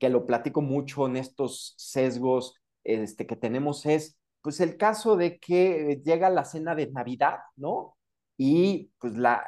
que 0.00 0.08
lo 0.08 0.26
platico 0.26 0.60
mucho 0.60 1.06
en 1.06 1.16
estos 1.16 1.74
sesgos 1.76 2.60
este, 2.82 3.28
que 3.28 3.36
tenemos 3.36 3.86
es, 3.86 4.18
pues 4.40 4.58
el 4.58 4.76
caso 4.76 5.16
de 5.16 5.38
que 5.38 6.02
llega 6.04 6.30
la 6.30 6.44
cena 6.44 6.74
de 6.74 6.90
Navidad, 6.90 7.38
¿no? 7.54 7.94
Y 8.36 8.90
pues 8.98 9.16
la, 9.16 9.44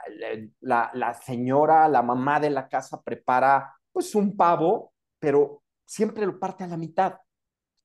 la, 0.60 0.90
la, 0.94 1.14
señora, 1.14 1.88
la 1.88 2.02
mamá 2.02 2.38
de 2.40 2.50
la 2.50 2.68
casa 2.68 3.02
prepara 3.02 3.74
pues 3.92 4.14
un 4.14 4.36
pavo, 4.36 4.92
pero 5.18 5.62
siempre 5.86 6.26
lo 6.26 6.38
parte 6.38 6.64
a 6.64 6.68
la 6.68 6.76
mitad. 6.76 7.14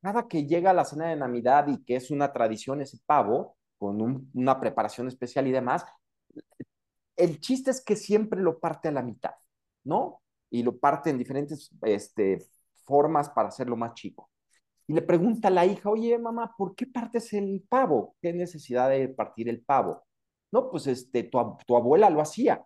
Cada 0.01 0.27
que 0.27 0.45
llega 0.45 0.73
la 0.73 0.85
cena 0.85 1.07
de 1.07 1.15
Navidad 1.15 1.67
y 1.67 1.83
que 1.83 1.95
es 1.95 2.11
una 2.11 2.31
tradición 2.31 2.81
ese 2.81 2.99
pavo, 3.05 3.57
con 3.77 4.29
una 4.33 4.59
preparación 4.59 5.07
especial 5.07 5.47
y 5.47 5.51
demás, 5.51 5.85
el 7.15 7.39
chiste 7.39 7.71
es 7.71 7.83
que 7.83 7.95
siempre 7.95 8.41
lo 8.41 8.59
parte 8.59 8.87
a 8.87 8.91
la 8.91 9.01
mitad, 9.01 9.33
¿no? 9.83 10.21
Y 10.49 10.63
lo 10.63 10.77
parte 10.79 11.09
en 11.09 11.17
diferentes 11.17 11.69
este, 11.83 12.45
formas 12.85 13.29
para 13.29 13.49
hacerlo 13.49 13.75
más 13.75 13.93
chico. 13.93 14.29
Y 14.87 14.93
le 14.93 15.01
pregunta 15.01 15.49
a 15.49 15.51
la 15.51 15.65
hija, 15.65 15.89
oye, 15.89 16.17
mamá, 16.17 16.55
¿por 16.57 16.75
qué 16.75 16.87
partes 16.87 17.31
el 17.33 17.63
pavo? 17.69 18.15
¿Qué 18.21 18.33
necesidad 18.33 18.89
de 18.89 19.09
partir 19.09 19.47
el 19.49 19.61
pavo? 19.61 20.03
No, 20.51 20.69
pues 20.71 20.87
este, 20.87 21.23
tu, 21.23 21.39
tu 21.65 21.75
abuela 21.75 22.09
lo 22.09 22.21
hacía. 22.21 22.65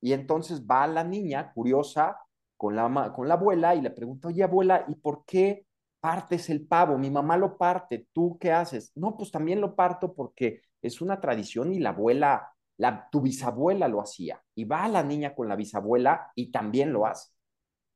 Y 0.00 0.12
entonces 0.12 0.64
va 0.66 0.86
la 0.86 1.04
niña 1.04 1.52
curiosa 1.52 2.18
con 2.56 2.76
la, 2.76 3.12
con 3.14 3.28
la 3.28 3.34
abuela 3.34 3.74
y 3.74 3.80
le 3.82 3.90
pregunta, 3.90 4.28
oye 4.28 4.42
abuela, 4.42 4.84
¿y 4.88 4.94
por 4.96 5.24
qué 5.24 5.66
partes 6.00 6.50
el 6.50 6.66
pavo? 6.66 6.98
Mi 6.98 7.10
mamá 7.10 7.36
lo 7.36 7.56
parte, 7.58 8.08
¿tú 8.12 8.38
qué 8.40 8.52
haces? 8.52 8.92
No, 8.96 9.16
pues 9.16 9.30
también 9.30 9.60
lo 9.60 9.74
parto 9.76 10.14
porque 10.14 10.62
es 10.82 11.00
una 11.00 11.20
tradición 11.20 11.72
y 11.72 11.78
la 11.80 11.90
abuela, 11.90 12.52
la, 12.78 13.08
tu 13.10 13.20
bisabuela 13.20 13.88
lo 13.88 14.00
hacía. 14.00 14.42
Y 14.54 14.64
va 14.64 14.88
la 14.88 15.02
niña 15.04 15.34
con 15.34 15.48
la 15.48 15.56
bisabuela 15.56 16.30
y 16.34 16.50
también 16.50 16.92
lo 16.92 17.06
hace. 17.06 17.30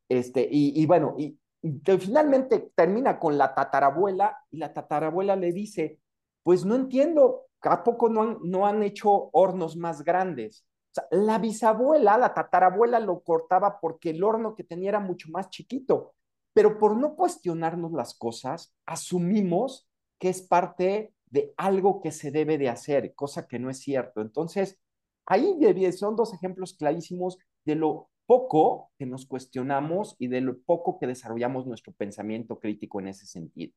Este, 0.09 0.49
y, 0.51 0.81
y 0.81 0.87
bueno, 0.87 1.15
y, 1.19 1.39
y 1.63 1.81
finalmente 1.99 2.71
termina 2.75 3.19
con 3.19 3.37
la 3.39 3.55
tatarabuela 3.55 4.39
y 4.51 4.59
la 4.59 4.73
tatarabuela 4.73 5.37
le 5.37 5.53
dice, 5.53 6.01
pues 6.43 6.65
no 6.65 6.77
entiendo, 6.77 7.46
¿A 7.69 7.83
poco 7.85 8.09
no 8.09 8.23
han, 8.23 8.39
no 8.43 8.67
han 8.67 8.83
hecho 8.83 9.31
hornos 9.33 9.77
más 9.77 10.03
grandes? 10.03 10.67
La 11.11 11.39
bisabuela, 11.39 12.17
la 12.17 12.33
tatarabuela 12.33 13.01
lo 13.01 13.21
cortaba 13.21 13.81
porque 13.81 14.11
el 14.11 14.25
horno 14.25 14.55
que 14.55 14.65
tenía 14.65 14.91
era 14.91 15.01
mucho 15.01 15.29
más 15.31 15.51
chiquito. 15.51 16.15
Pero 16.55 16.79
por 16.79 16.97
no 16.97 17.17
cuestionarnos 17.17 17.93
las 17.93 18.15
cosas, 18.15 18.75
asumimos 18.87 19.89
que 20.19 20.31
es 20.31 20.41
parte 20.43 21.13
de 21.27 21.53
algo 21.57 22.01
que 22.01 22.13
se 22.13 22.31
debe 22.31 22.57
de 22.57 22.69
hacer, 22.69 23.15
cosa 23.15 23.47
que 23.47 23.59
no 23.59 23.69
es 23.69 23.81
cierto. 23.81 24.23
Entonces, 24.23 24.79
ahí 25.27 25.59
son 25.93 26.17
dos 26.17 26.33
ejemplos 26.33 26.75
clarísimos 26.75 27.39
de 27.65 27.75
lo 27.75 28.09
poco 28.27 28.91
que 28.99 29.07
nos 29.07 29.27
cuestionamos 29.27 30.17
y 30.19 30.29
de 30.29 30.41
lo 30.41 30.59
poco 30.63 30.99
que 30.99 31.07
desarrollamos 31.07 31.67
nuestro 31.67 31.93
pensamiento 31.93 32.59
crítico 32.59 33.01
en 33.01 33.09
ese 33.09 33.27
sentido. 33.27 33.75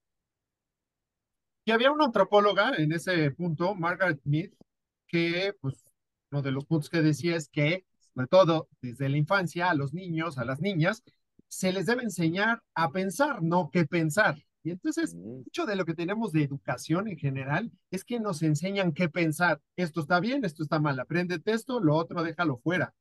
Y 1.69 1.71
había 1.71 1.91
una 1.91 2.05
antropóloga 2.05 2.73
en 2.79 2.91
ese 2.93 3.29
punto, 3.29 3.75
Margaret 3.75 4.19
Mead, 4.23 4.49
que 5.05 5.53
pues 5.61 5.85
uno 6.31 6.41
de 6.41 6.49
los 6.49 6.65
puntos 6.65 6.89
que 6.89 7.03
decía 7.03 7.35
es 7.35 7.47
que, 7.47 7.85
sobre 8.11 8.25
todo 8.25 8.69
desde 8.81 9.07
la 9.07 9.17
infancia, 9.17 9.69
a 9.69 9.75
los 9.75 9.93
niños, 9.93 10.39
a 10.39 10.45
las 10.45 10.61
niñas, 10.61 11.03
se 11.47 11.71
les 11.71 11.85
debe 11.85 12.01
enseñar 12.01 12.63
a 12.73 12.89
pensar, 12.89 13.43
no 13.43 13.69
que 13.69 13.85
pensar. 13.85 14.43
Y 14.63 14.71
entonces, 14.71 15.13
mm. 15.13 15.43
mucho 15.43 15.67
de 15.67 15.75
lo 15.75 15.85
que 15.85 15.93
tenemos 15.93 16.31
de 16.31 16.41
educación 16.41 17.07
en 17.07 17.19
general 17.19 17.71
es 17.91 18.03
que 18.03 18.19
nos 18.19 18.41
enseñan 18.41 18.91
qué 18.91 19.07
pensar. 19.07 19.61
Esto 19.75 20.01
está 20.01 20.19
bien, 20.19 20.45
esto 20.45 20.63
está 20.63 20.79
mal, 20.79 20.99
apréndete 20.99 21.51
esto, 21.51 21.79
lo 21.79 21.97
otro 21.97 22.23
déjalo 22.23 22.57
fuera. 22.57 22.95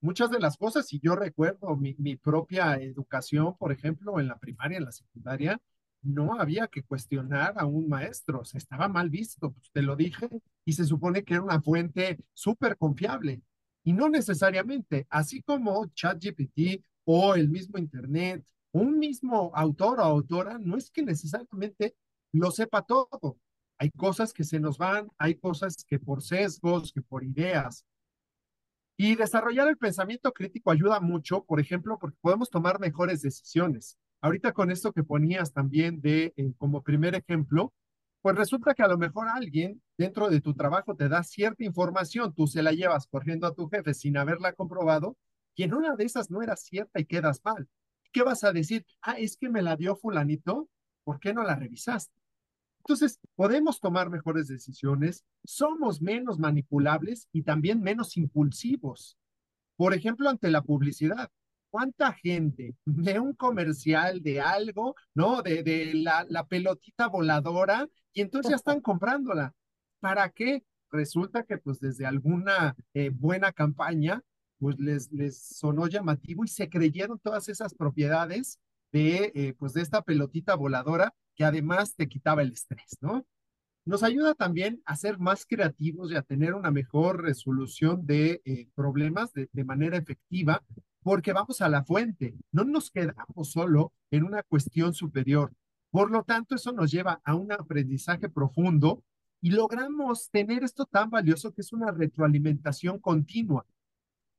Muchas 0.00 0.30
de 0.30 0.38
las 0.38 0.56
cosas, 0.56 0.86
si 0.86 1.00
yo 1.00 1.16
recuerdo 1.16 1.74
mi, 1.74 1.96
mi 1.98 2.14
propia 2.14 2.76
educación, 2.76 3.56
por 3.56 3.72
ejemplo, 3.72 4.20
en 4.20 4.28
la 4.28 4.38
primaria, 4.38 4.78
en 4.78 4.84
la 4.84 4.92
secundaria, 4.92 5.60
no 6.06 6.40
había 6.40 6.68
que 6.68 6.82
cuestionar 6.82 7.54
a 7.56 7.66
un 7.66 7.88
maestro, 7.88 8.44
se 8.44 8.58
estaba 8.58 8.88
mal 8.88 9.10
visto, 9.10 9.52
pues 9.52 9.70
te 9.72 9.82
lo 9.82 9.96
dije, 9.96 10.28
y 10.64 10.72
se 10.72 10.84
supone 10.84 11.24
que 11.24 11.34
era 11.34 11.42
una 11.42 11.60
fuente 11.60 12.18
súper 12.32 12.76
confiable. 12.76 13.42
Y 13.84 13.92
no 13.92 14.08
necesariamente, 14.08 15.06
así 15.10 15.42
como 15.42 15.86
ChatGPT 15.86 16.84
o 17.04 17.34
el 17.34 17.48
mismo 17.48 17.78
Internet, 17.78 18.44
un 18.72 18.98
mismo 18.98 19.52
autor 19.54 20.00
o 20.00 20.04
autora, 20.04 20.58
no 20.58 20.76
es 20.76 20.90
que 20.90 21.02
necesariamente 21.02 21.94
lo 22.32 22.50
sepa 22.50 22.82
todo. 22.82 23.38
Hay 23.78 23.90
cosas 23.90 24.32
que 24.32 24.44
se 24.44 24.58
nos 24.58 24.78
van, 24.78 25.08
hay 25.18 25.36
cosas 25.36 25.84
que 25.86 25.98
por 25.98 26.22
sesgos, 26.22 26.92
que 26.92 27.02
por 27.02 27.24
ideas. 27.24 27.86
Y 28.96 29.14
desarrollar 29.14 29.68
el 29.68 29.76
pensamiento 29.76 30.32
crítico 30.32 30.70
ayuda 30.70 31.00
mucho, 31.00 31.44
por 31.44 31.60
ejemplo, 31.60 31.98
porque 31.98 32.16
podemos 32.20 32.50
tomar 32.50 32.80
mejores 32.80 33.22
decisiones. 33.22 33.98
Ahorita 34.26 34.52
con 34.52 34.72
esto 34.72 34.92
que 34.92 35.04
ponías 35.04 35.52
también 35.52 36.00
de 36.00 36.34
eh, 36.36 36.52
como 36.58 36.82
primer 36.82 37.14
ejemplo, 37.14 37.72
pues 38.22 38.34
resulta 38.34 38.74
que 38.74 38.82
a 38.82 38.88
lo 38.88 38.98
mejor 38.98 39.28
alguien 39.28 39.80
dentro 39.96 40.28
de 40.28 40.40
tu 40.40 40.52
trabajo 40.52 40.96
te 40.96 41.08
da 41.08 41.22
cierta 41.22 41.62
información, 41.62 42.34
tú 42.34 42.48
se 42.48 42.60
la 42.60 42.72
llevas 42.72 43.06
corriendo 43.06 43.46
a 43.46 43.54
tu 43.54 43.68
jefe 43.68 43.94
sin 43.94 44.16
haberla 44.16 44.52
comprobado, 44.52 45.16
y 45.54 45.62
en 45.62 45.74
una 45.74 45.94
de 45.94 46.06
esas 46.06 46.28
no 46.28 46.42
era 46.42 46.56
cierta 46.56 46.98
y 46.98 47.04
quedas 47.04 47.40
mal. 47.44 47.68
¿Qué 48.10 48.24
vas 48.24 48.42
a 48.42 48.52
decir? 48.52 48.84
Ah, 49.00 49.12
es 49.16 49.36
que 49.36 49.48
me 49.48 49.62
la 49.62 49.76
dio 49.76 49.94
fulanito, 49.94 50.68
¿por 51.04 51.20
qué 51.20 51.32
no 51.32 51.44
la 51.44 51.54
revisaste? 51.54 52.20
Entonces, 52.80 53.20
podemos 53.36 53.78
tomar 53.78 54.10
mejores 54.10 54.48
decisiones, 54.48 55.24
somos 55.44 56.02
menos 56.02 56.40
manipulables 56.40 57.28
y 57.30 57.42
también 57.42 57.80
menos 57.80 58.16
impulsivos. 58.16 59.16
Por 59.76 59.94
ejemplo, 59.94 60.28
ante 60.28 60.50
la 60.50 60.62
publicidad. 60.62 61.30
¿Cuánta 61.70 62.12
gente 62.12 62.74
ve 62.84 63.18
un 63.20 63.34
comercial 63.34 64.22
de 64.22 64.40
algo, 64.40 64.94
¿no? 65.14 65.42
De, 65.42 65.62
de 65.62 65.94
la, 65.94 66.24
la 66.28 66.46
pelotita 66.46 67.08
voladora 67.08 67.86
y 68.12 68.22
entonces 68.22 68.50
ya 68.50 68.56
están 68.56 68.80
comprándola. 68.80 69.52
¿Para 70.00 70.30
qué? 70.30 70.64
Resulta 70.90 71.42
que 71.42 71.58
pues 71.58 71.80
desde 71.80 72.06
alguna 72.06 72.76
eh, 72.94 73.10
buena 73.10 73.52
campaña, 73.52 74.22
pues 74.58 74.78
les, 74.78 75.12
les 75.12 75.38
sonó 75.38 75.86
llamativo 75.86 76.44
y 76.44 76.48
se 76.48 76.68
creyeron 76.70 77.18
todas 77.18 77.48
esas 77.48 77.74
propiedades 77.74 78.58
de, 78.92 79.32
eh, 79.34 79.54
pues 79.58 79.74
de 79.74 79.82
esta 79.82 80.02
pelotita 80.02 80.54
voladora 80.54 81.12
que 81.34 81.44
además 81.44 81.94
te 81.94 82.08
quitaba 82.08 82.42
el 82.42 82.52
estrés, 82.52 82.96
¿no? 83.00 83.26
Nos 83.84 84.02
ayuda 84.02 84.34
también 84.34 84.82
a 84.84 84.96
ser 84.96 85.18
más 85.18 85.44
creativos 85.46 86.10
y 86.10 86.16
a 86.16 86.22
tener 86.22 86.54
una 86.54 86.70
mejor 86.70 87.22
resolución 87.22 88.06
de 88.06 88.40
eh, 88.44 88.68
problemas 88.74 89.32
de, 89.32 89.48
de 89.52 89.64
manera 89.64 89.96
efectiva 89.96 90.64
porque 91.06 91.32
vamos 91.32 91.60
a 91.60 91.68
la 91.68 91.84
fuente, 91.84 92.34
no 92.50 92.64
nos 92.64 92.90
quedamos 92.90 93.52
solo 93.52 93.92
en 94.10 94.24
una 94.24 94.42
cuestión 94.42 94.92
superior. 94.92 95.52
Por 95.92 96.10
lo 96.10 96.24
tanto, 96.24 96.56
eso 96.56 96.72
nos 96.72 96.90
lleva 96.90 97.20
a 97.22 97.36
un 97.36 97.52
aprendizaje 97.52 98.28
profundo 98.28 99.04
y 99.40 99.52
logramos 99.52 100.28
tener 100.32 100.64
esto 100.64 100.84
tan 100.84 101.08
valioso 101.08 101.52
que 101.54 101.60
es 101.60 101.72
una 101.72 101.92
retroalimentación 101.92 102.98
continua. 102.98 103.64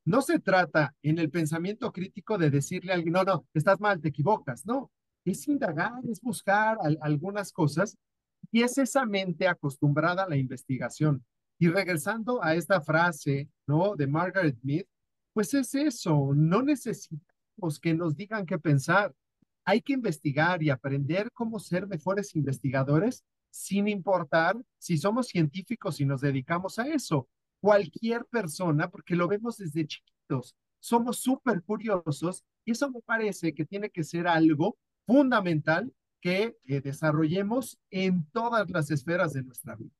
No 0.03 0.21
se 0.21 0.39
trata 0.39 0.93
en 1.03 1.19
el 1.19 1.29
pensamiento 1.29 1.93
crítico 1.93 2.38
de 2.38 2.50
decirle 2.50 2.91
a 2.91 2.95
alguien, 2.95 3.13
no, 3.13 3.24
no, 3.24 3.45
estás 3.53 3.79
mal, 3.79 4.01
te 4.01 4.09
equivocas, 4.09 4.65
no. 4.65 4.91
Es 5.24 5.47
indagar, 5.47 5.93
es 6.12 6.19
buscar 6.19 6.79
algunas 7.00 7.53
cosas 7.53 7.97
y 8.51 8.63
es 8.63 8.77
esa 8.77 9.05
mente 9.05 9.47
acostumbrada 9.47 10.24
a 10.24 10.29
la 10.29 10.36
investigación. 10.36 11.24
Y 11.59 11.69
regresando 11.69 12.43
a 12.43 12.55
esta 12.55 12.81
frase, 12.81 13.47
¿no? 13.65 13.95
De 13.95 14.05
Margaret 14.05 14.57
Mead, 14.63 14.86
pues 15.38 15.53
es 15.53 15.75
eso, 15.75 16.32
no 16.34 16.63
necesitamos 16.63 17.79
que 17.79 17.94
nos 17.94 18.15
digan 18.15 18.48
qué 18.48 18.58
pensar. 18.58 19.13
Hay 19.65 19.82
que 19.82 19.94
investigar 19.94 20.63
y 20.63 20.72
aprender 20.72 21.32
cómo 21.32 21.60
ser 21.60 21.86
mejores 21.86 22.36
investigadores 22.36 23.24
sin 23.51 23.88
importar 23.88 24.58
si 24.79 24.98
somos 24.98 25.27
científicos 25.27 26.01
y 26.01 26.06
nos 26.06 26.22
dedicamos 26.22 26.79
a 26.79 26.88
eso. 26.88 27.29
Cualquier 27.62 28.25
persona, 28.25 28.89
porque 28.89 29.15
lo 29.15 29.27
vemos 29.27 29.58
desde 29.58 29.86
chiquitos, 29.86 30.56
somos 30.79 31.20
súper 31.20 31.62
curiosos 31.62 32.44
y 32.65 32.72
eso 32.72 32.89
me 32.89 33.01
parece 33.01 33.53
que 33.53 33.63
tiene 33.63 33.91
que 33.91 34.03
ser 34.03 34.27
algo 34.27 34.75
fundamental 35.06 35.94
que 36.20 36.58
eh, 36.65 36.82
desarrollemos 36.82 37.77
en 37.91 38.25
todas 38.32 38.67
las 38.72 38.89
esferas 38.89 39.34
de 39.34 39.44
nuestra 39.44 39.75
vida. 39.75 39.94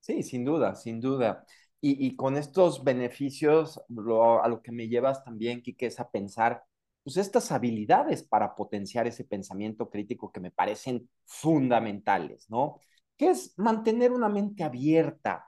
Sí, 0.00 0.22
sin 0.22 0.46
duda, 0.46 0.74
sin 0.74 0.98
duda. 0.98 1.44
Y, 1.84 2.14
con 2.14 2.36
estos 2.36 2.84
beneficios, 2.84 3.76
a 3.78 4.48
lo 4.48 4.62
que 4.62 4.70
me 4.70 4.86
llevas 4.86 5.24
también, 5.24 5.62
Kike, 5.62 5.86
es 5.86 5.98
a 5.98 6.08
pensar, 6.08 6.62
pues 7.02 7.16
estas 7.16 7.50
habilidades 7.50 8.22
para 8.22 8.54
potenciar 8.54 9.08
ese 9.08 9.24
pensamiento 9.24 9.90
crítico 9.90 10.30
que 10.30 10.38
me 10.38 10.52
parecen 10.52 11.10
fundamentales, 11.24 12.48
¿no? 12.48 12.78
Que 13.16 13.30
es 13.30 13.58
mantener 13.58 14.12
una 14.12 14.28
mente 14.28 14.62
abierta. 14.62 15.44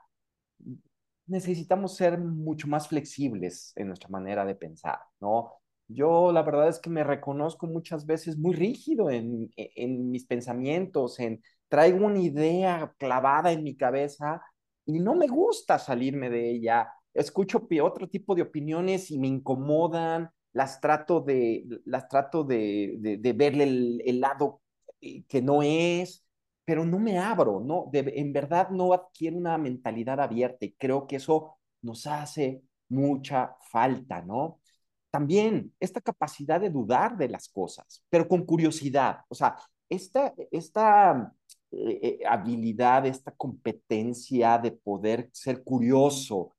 Necesitamos 1.27 1.95
ser 1.95 2.19
mucho 2.19 2.67
más 2.67 2.87
flexibles 2.89 3.71
en 3.77 3.87
nuestra 3.87 4.09
manera 4.09 4.43
de 4.45 4.55
pensar, 4.55 4.99
¿no? 5.21 5.53
Yo 5.87 6.33
la 6.33 6.43
verdad 6.43 6.67
es 6.67 6.79
que 6.79 6.89
me 6.89 7.05
reconozco 7.05 7.65
muchas 7.65 8.05
veces 8.05 8.37
muy 8.37 8.53
rígido 8.55 9.09
en, 9.09 9.51
en 9.55 10.11
mis 10.11 10.25
pensamientos, 10.25 11.17
en 11.19 11.41
traigo 11.69 12.05
una 12.05 12.19
idea 12.19 12.93
clavada 12.97 13.51
en 13.53 13.63
mi 13.63 13.75
cabeza 13.77 14.41
y 14.85 14.99
no 14.99 15.15
me 15.15 15.27
gusta 15.27 15.79
salirme 15.79 16.29
de 16.29 16.51
ella. 16.51 16.91
Escucho 17.13 17.67
otro 17.83 18.07
tipo 18.09 18.35
de 18.35 18.43
opiniones 18.43 19.11
y 19.11 19.19
me 19.19 19.27
incomodan, 19.27 20.29
las 20.53 20.79
trato 20.79 21.21
de, 21.21 21.65
las 21.85 22.07
trato 22.07 22.43
de, 22.43 23.17
de, 23.19 23.33
verle 23.33 23.63
el, 24.05 24.19
lado 24.19 24.61
eh, 25.01 25.23
que 25.27 25.41
no 25.41 25.61
es, 25.63 26.25
pero 26.63 26.85
no 26.85 26.99
me 26.99 27.19
abro, 27.19 27.59
¿no? 27.59 27.89
en 27.93 28.33
verdad 28.33 28.69
no 28.69 28.93
adquiero 28.93 29.37
una 29.37 29.57
mentalidad 29.57 30.19
abierta 30.19 30.65
y 30.65 30.73
creo 30.73 31.07
que 31.07 31.17
eso 31.17 31.57
nos 31.81 32.07
hace 32.07 32.63
mucha 32.89 33.55
falta, 33.69 34.21
¿no? 34.21 34.59
También 35.11 35.73
esta 35.79 36.01
capacidad 36.01 36.59
de 36.59 36.69
dudar 36.69 37.17
de 37.17 37.29
las 37.29 37.49
cosas, 37.49 38.03
pero 38.09 38.27
con 38.27 38.45
curiosidad, 38.45 39.19
o 39.29 39.35
sea, 39.35 39.57
esta, 39.89 40.33
esta 40.51 41.33
eh, 41.77 42.19
habilidad, 42.27 43.05
esta 43.05 43.31
competencia 43.31 44.57
de 44.57 44.71
poder 44.71 45.29
ser 45.33 45.63
curioso. 45.63 46.55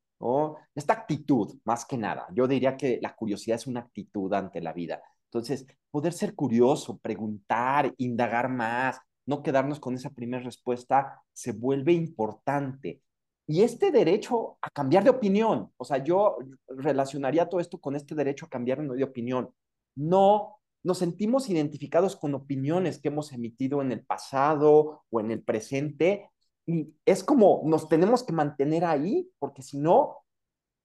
Esta 0.75 0.95
actitud, 0.95 1.59
más 1.65 1.85
que 1.85 1.97
nada. 1.97 2.27
Yo 2.35 2.47
diría 2.49 2.77
que 2.77 2.99
la 3.03 3.15
curiosidad 3.15 3.57
es 3.57 3.67
una 3.67 3.81
actitud 3.81 4.33
ante 4.33 4.61
la 4.61 4.73
vida. 4.73 5.03
Entonces, 5.31 5.67
poder 5.91 6.13
ser 6.13 6.35
curioso, 6.35 6.99
preguntar, 6.99 7.93
indagar 7.99 8.49
más, 8.49 8.99
no 9.27 9.43
quedarnos 9.43 9.81
con 9.81 9.95
esa 9.95 10.11
primera 10.11 10.43
respuesta, 10.43 11.23
se 11.33 11.53
vuelve 11.53 11.93
importante. 11.93 13.03
Y 13.47 13.63
este 13.63 13.91
derecho 13.91 14.59
a 14.61 14.71
cambiar 14.71 15.05
de 15.05 15.11
opinión, 15.11 15.71
o 15.77 15.85
sea, 15.85 16.03
yo 16.03 16.39
relacionaría 16.69 17.49
todo 17.49 17.61
esto 17.61 17.79
con 17.79 17.95
este 17.95 18.15
derecho 18.15 18.47
a 18.47 18.51
cambiar 18.51 18.83
de 18.83 19.05
opinión. 19.05 19.51
No 19.95 20.59
nos 20.87 20.99
sentimos 20.99 21.51
identificados 21.51 22.15
con 22.15 22.35
opiniones 22.35 23.01
que 23.01 23.09
hemos 23.09 23.33
emitido 23.33 23.83
en 23.83 23.91
el 23.91 24.05
pasado 24.05 25.03
o 25.11 25.21
en 25.21 25.33
el 25.33 25.43
presente 25.43 26.31
y 26.65 26.95
es 27.05 27.25
como 27.25 27.63
nos 27.65 27.89
tenemos 27.89 28.23
que 28.23 28.33
mantener 28.33 28.85
ahí 28.85 29.29
porque 29.41 29.63
si 29.63 29.79
no 29.79 30.19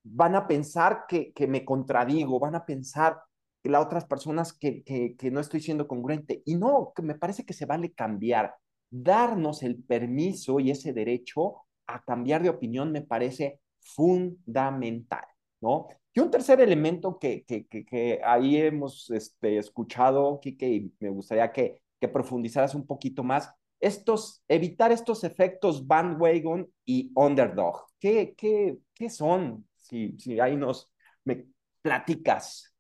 van 0.04 0.34
a 0.36 0.48
pensar 0.48 1.06
que, 1.08 1.32
que, 1.34 1.46
me 1.46 1.64
contradigo, 1.64 2.40
van 2.40 2.56
a 2.56 2.66
pensar 2.66 3.22
que 3.62 3.70
las 3.70 3.86
otras 3.86 4.06
personas 4.06 4.54
que, 4.54 4.84
que, 4.84 5.16
que 5.16 5.30
no 5.30 5.40
estoy 5.40 5.62
siendo 5.62 5.88
congruente 5.88 6.42
y 6.46 6.56
no, 6.56 6.94
que 6.96 7.04
me 7.04 7.14
parece 7.14 7.46
que 7.46 7.54
se 7.54 7.68
vale 7.68 7.94
cambiar, 7.94 8.56
darnos 8.90 9.62
el 9.62 9.84
permiso 9.84 10.60
y 10.60 10.72
ese 10.72 10.94
derecho 10.94 11.58
a 11.86 12.04
cambiar 12.04 12.42
de 12.42 12.50
opinión 12.50 12.92
me 12.92 13.04
parece 13.04 13.60
fundamental, 13.80 15.26
¿no? 15.62 15.88
Y 16.14 16.20
un 16.20 16.30
tercer 16.30 16.60
elemento 16.60 17.18
que, 17.18 17.44
que, 17.46 17.66
que, 17.68 18.20
ahí 18.24 18.58
hemos 18.58 19.10
este, 19.12 19.58
escuchado, 19.58 20.40
Kike, 20.42 20.68
y 20.70 20.94
me 21.00 21.10
gustaría 21.10 21.52
que, 21.52 21.82
que 22.00 22.08
profundizaras 22.10 22.76
un 22.76 22.86
poquito 22.86 23.24
más, 23.24 23.50
estos, 23.80 24.44
evitar 24.48 24.92
estos 24.92 25.24
efectos 25.24 25.88
bandwagon 25.88 26.70
y 26.86 27.12
underdog. 27.16 27.86
¿Qué, 28.00 28.36
qué, 28.38 28.78
qué 28.94 29.10
son? 29.10 29.68
Si, 29.76 30.18
si 30.20 30.40
ahí 30.40 30.56
nos 30.58 30.92
me 31.24 31.46
platicas. 31.82 32.74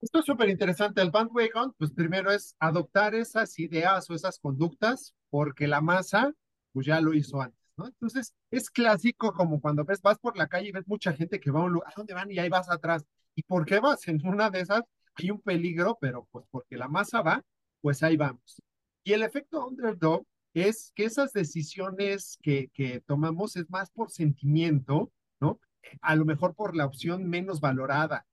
Esto 0.00 0.20
es 0.20 0.24
súper 0.26 0.48
interesante. 0.48 1.00
El 1.00 1.10
bandwagon, 1.10 1.74
pues 1.78 1.90
primero 1.92 2.30
es 2.30 2.54
adoptar 2.58 3.14
esas 3.14 3.58
ideas 3.58 4.08
o 4.10 4.14
esas 4.14 4.38
conductas 4.38 5.14
porque 5.30 5.66
la 5.66 5.80
masa, 5.80 6.32
pues 6.72 6.86
ya 6.86 7.00
lo 7.00 7.14
hizo 7.14 7.40
antes. 7.40 7.55
Entonces, 7.78 8.34
es 8.50 8.70
clásico 8.70 9.32
como 9.32 9.60
cuando 9.60 9.84
ves, 9.84 10.00
vas 10.00 10.18
por 10.18 10.36
la 10.36 10.46
calle 10.48 10.68
y 10.68 10.72
ves 10.72 10.86
mucha 10.86 11.12
gente 11.12 11.38
que 11.40 11.50
va 11.50 11.60
a 11.60 11.64
un 11.64 11.72
lugar, 11.74 11.90
¿a 11.90 11.94
dónde 11.96 12.14
van? 12.14 12.30
Y 12.30 12.38
ahí 12.38 12.48
vas 12.48 12.70
atrás. 12.70 13.04
¿Y 13.34 13.42
por 13.42 13.66
qué 13.66 13.80
vas? 13.80 14.06
En 14.08 14.26
una 14.26 14.50
de 14.50 14.60
esas 14.60 14.82
hay 15.16 15.30
un 15.30 15.40
peligro, 15.40 15.98
pero 16.00 16.26
pues 16.30 16.46
porque 16.50 16.76
la 16.76 16.88
masa 16.88 17.22
va, 17.22 17.42
pues 17.80 18.02
ahí 18.02 18.16
vamos. 18.16 18.62
Y 19.04 19.12
el 19.12 19.22
efecto 19.22 19.66
underdog 19.66 20.26
es 20.54 20.92
que 20.94 21.04
esas 21.04 21.32
decisiones 21.32 22.38
que, 22.42 22.70
que 22.72 23.00
tomamos 23.00 23.56
es 23.56 23.68
más 23.70 23.90
por 23.90 24.10
sentimiento, 24.10 25.12
¿no? 25.40 25.60
A 26.00 26.16
lo 26.16 26.24
mejor 26.24 26.54
por 26.54 26.74
la 26.74 26.86
opción 26.86 27.28
menos 27.28 27.60
valorada 27.60 28.26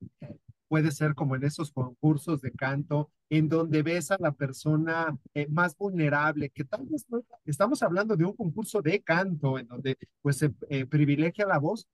puede 0.74 0.90
ser 0.90 1.14
como 1.14 1.36
en 1.36 1.44
esos 1.44 1.72
concursos 1.72 2.42
de 2.42 2.52
canto, 2.52 3.12
en 3.30 3.48
donde 3.48 3.84
ves 3.84 4.10
a 4.10 4.18
la 4.20 4.32
persona 4.32 5.16
eh, 5.36 5.46
más 5.48 5.78
vulnerable, 5.78 6.50
que 6.50 6.64
tal 6.64 6.88
vez 6.88 7.06
no, 7.10 7.24
estamos 7.46 7.84
hablando 7.84 8.16
de 8.16 8.26
un 8.26 8.36
concurso 8.36 8.82
de 8.82 9.00
canto, 9.04 9.60
en 9.60 9.68
donde 9.68 10.00
pues 10.24 10.38
se 10.38 10.52
eh, 10.72 10.88
privilegia 10.88 11.46
la 11.46 11.60
voz, 11.60 11.88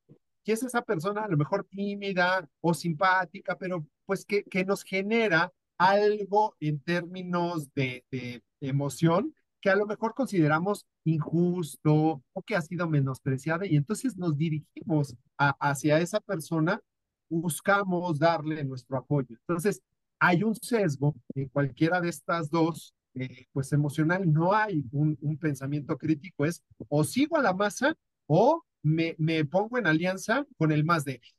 y 0.45 0.53
es 0.53 0.63
esa 0.63 0.81
persona 0.81 1.25
a 1.25 1.27
lo 1.27 1.35
mejor 1.35 1.65
tímida 1.65 2.47
o 2.61 2.73
simpática, 2.73 3.57
pero 3.57 3.85
pues 4.05 4.23
que, 4.23 4.45
que 4.45 4.63
nos 4.63 4.83
genera 4.83 5.51
algo 5.77 6.55
en 6.61 6.79
términos 6.79 7.73
de, 7.73 8.05
de 8.09 8.41
emoción 8.61 9.35
que 9.59 9.69
a 9.69 9.75
lo 9.75 9.87
mejor 9.87 10.13
consideramos 10.13 10.85
injusto 11.03 12.23
o 12.31 12.41
que 12.43 12.55
ha 12.55 12.61
sido 12.61 12.87
menospreciada 12.87 13.65
y 13.65 13.75
entonces 13.75 14.15
nos 14.15 14.37
dirigimos 14.37 15.17
a, 15.37 15.49
hacia 15.69 15.99
esa 15.99 16.21
persona 16.21 16.81
buscamos 17.29 18.19
darle 18.19 18.63
nuestro 18.63 18.97
apoyo. 18.97 19.35
Entonces, 19.47 19.81
hay 20.19 20.43
un 20.43 20.55
sesgo 20.55 21.15
en 21.35 21.47
cualquiera 21.49 22.01
de 22.01 22.09
estas 22.09 22.49
dos, 22.49 22.93
eh, 23.15 23.47
pues 23.53 23.71
emocional, 23.71 24.31
no 24.31 24.53
hay 24.53 24.83
un, 24.91 25.17
un, 25.21 25.37
pensamiento 25.37 25.97
crítico, 25.97 26.45
es 26.45 26.63
o 26.89 27.03
sigo 27.03 27.37
a 27.37 27.41
la 27.41 27.53
masa 27.53 27.95
o 28.27 28.63
me, 28.83 29.15
me 29.17 29.45
pongo 29.45 29.77
en 29.77 29.87
alianza 29.87 30.45
con 30.57 30.71
el 30.71 30.83
más 30.83 31.05
débil. 31.05 31.33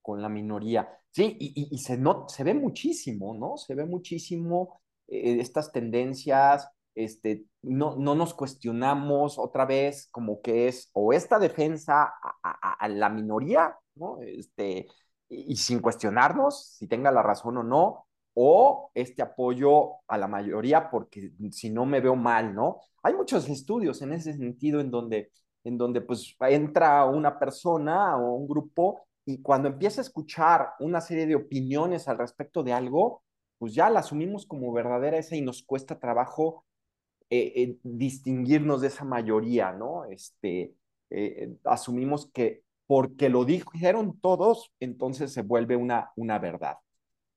Con 0.00 0.22
la 0.22 0.28
minoría. 0.28 0.88
Sí, 1.10 1.36
y, 1.38 1.52
y, 1.54 1.74
y 1.74 1.78
se, 1.78 1.98
no, 1.98 2.28
se 2.28 2.44
ve 2.44 2.54
muchísimo, 2.54 3.34
¿no? 3.34 3.56
Se 3.56 3.74
ve 3.74 3.84
muchísimo 3.84 4.80
eh, 5.08 5.38
estas 5.40 5.72
tendencias, 5.72 6.68
este, 6.94 7.44
no, 7.62 7.96
no 7.96 8.14
nos 8.14 8.34
cuestionamos 8.34 9.38
otra 9.38 9.66
vez 9.66 10.08
como 10.10 10.40
que 10.40 10.68
es 10.68 10.90
o 10.92 11.12
esta 11.12 11.38
defensa 11.38 12.04
a, 12.04 12.38
a, 12.42 12.72
a 12.74 12.88
la 12.88 13.10
minoría, 13.10 13.76
¿no? 13.94 14.20
Este, 14.22 14.86
y, 15.30 15.56
sin 15.56 15.80
cuestionarnos 15.80 16.74
si 16.78 16.86
tenga 16.88 17.10
la 17.10 17.22
razón 17.22 17.56
o 17.58 17.62
no, 17.62 18.06
o 18.34 18.90
este 18.94 19.22
apoyo 19.22 19.92
a 20.08 20.18
la 20.18 20.28
mayoría 20.28 20.90
porque 20.90 21.32
si 21.50 21.70
no 21.70 21.86
me 21.86 22.00
veo 22.00 22.16
mal, 22.16 22.54
¿no? 22.54 22.80
Hay 23.02 23.14
muchos 23.14 23.48
estudios 23.48 24.02
en 24.02 24.12
ese 24.12 24.34
sentido 24.34 24.80
en 24.80 24.90
donde, 24.90 25.30
en 25.64 25.78
donde 25.78 26.00
pues 26.00 26.36
entra 26.40 27.04
una 27.06 27.38
persona 27.38 28.16
o 28.16 28.34
un 28.34 28.48
grupo 28.48 29.06
y 29.24 29.42
cuando 29.42 29.68
empieza 29.68 30.00
a 30.00 30.04
escuchar 30.04 30.74
una 30.80 31.00
serie 31.00 31.26
de 31.26 31.36
opiniones 31.36 32.08
al 32.08 32.18
respecto 32.18 32.62
de 32.62 32.72
algo, 32.72 33.22
pues 33.58 33.74
ya 33.74 33.90
la 33.90 34.00
asumimos 34.00 34.46
como 34.46 34.72
verdadera 34.72 35.18
esa 35.18 35.36
y 35.36 35.42
nos 35.42 35.62
cuesta 35.62 35.98
trabajo 35.98 36.64
eh, 37.30 37.52
eh, 37.56 37.78
distinguirnos 37.82 38.80
de 38.80 38.88
esa 38.88 39.04
mayoría, 39.04 39.72
¿no? 39.72 40.04
Este, 40.06 40.74
eh, 41.10 41.56
asumimos 41.64 42.30
que 42.32 42.64
porque 42.90 43.28
lo 43.28 43.44
dijeron 43.44 44.18
todos, 44.20 44.72
entonces 44.80 45.32
se 45.32 45.42
vuelve 45.42 45.76
una, 45.76 46.10
una 46.16 46.40
verdad. 46.40 46.78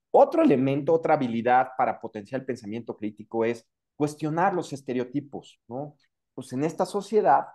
Otro 0.10 0.42
elemento, 0.42 0.94
otra 0.94 1.14
habilidad 1.14 1.74
para 1.78 2.02
potenciar 2.02 2.42
el 2.42 2.48
pensamiento 2.48 2.98
crítico 2.98 3.46
es 3.46 3.64
cuestionar 3.96 4.56
los 4.56 4.74
estereotipos, 4.74 5.62
¿no? 5.68 5.96
Pues 6.34 6.54
en 6.54 6.64
esta 6.64 6.88
sociedad 6.88 7.46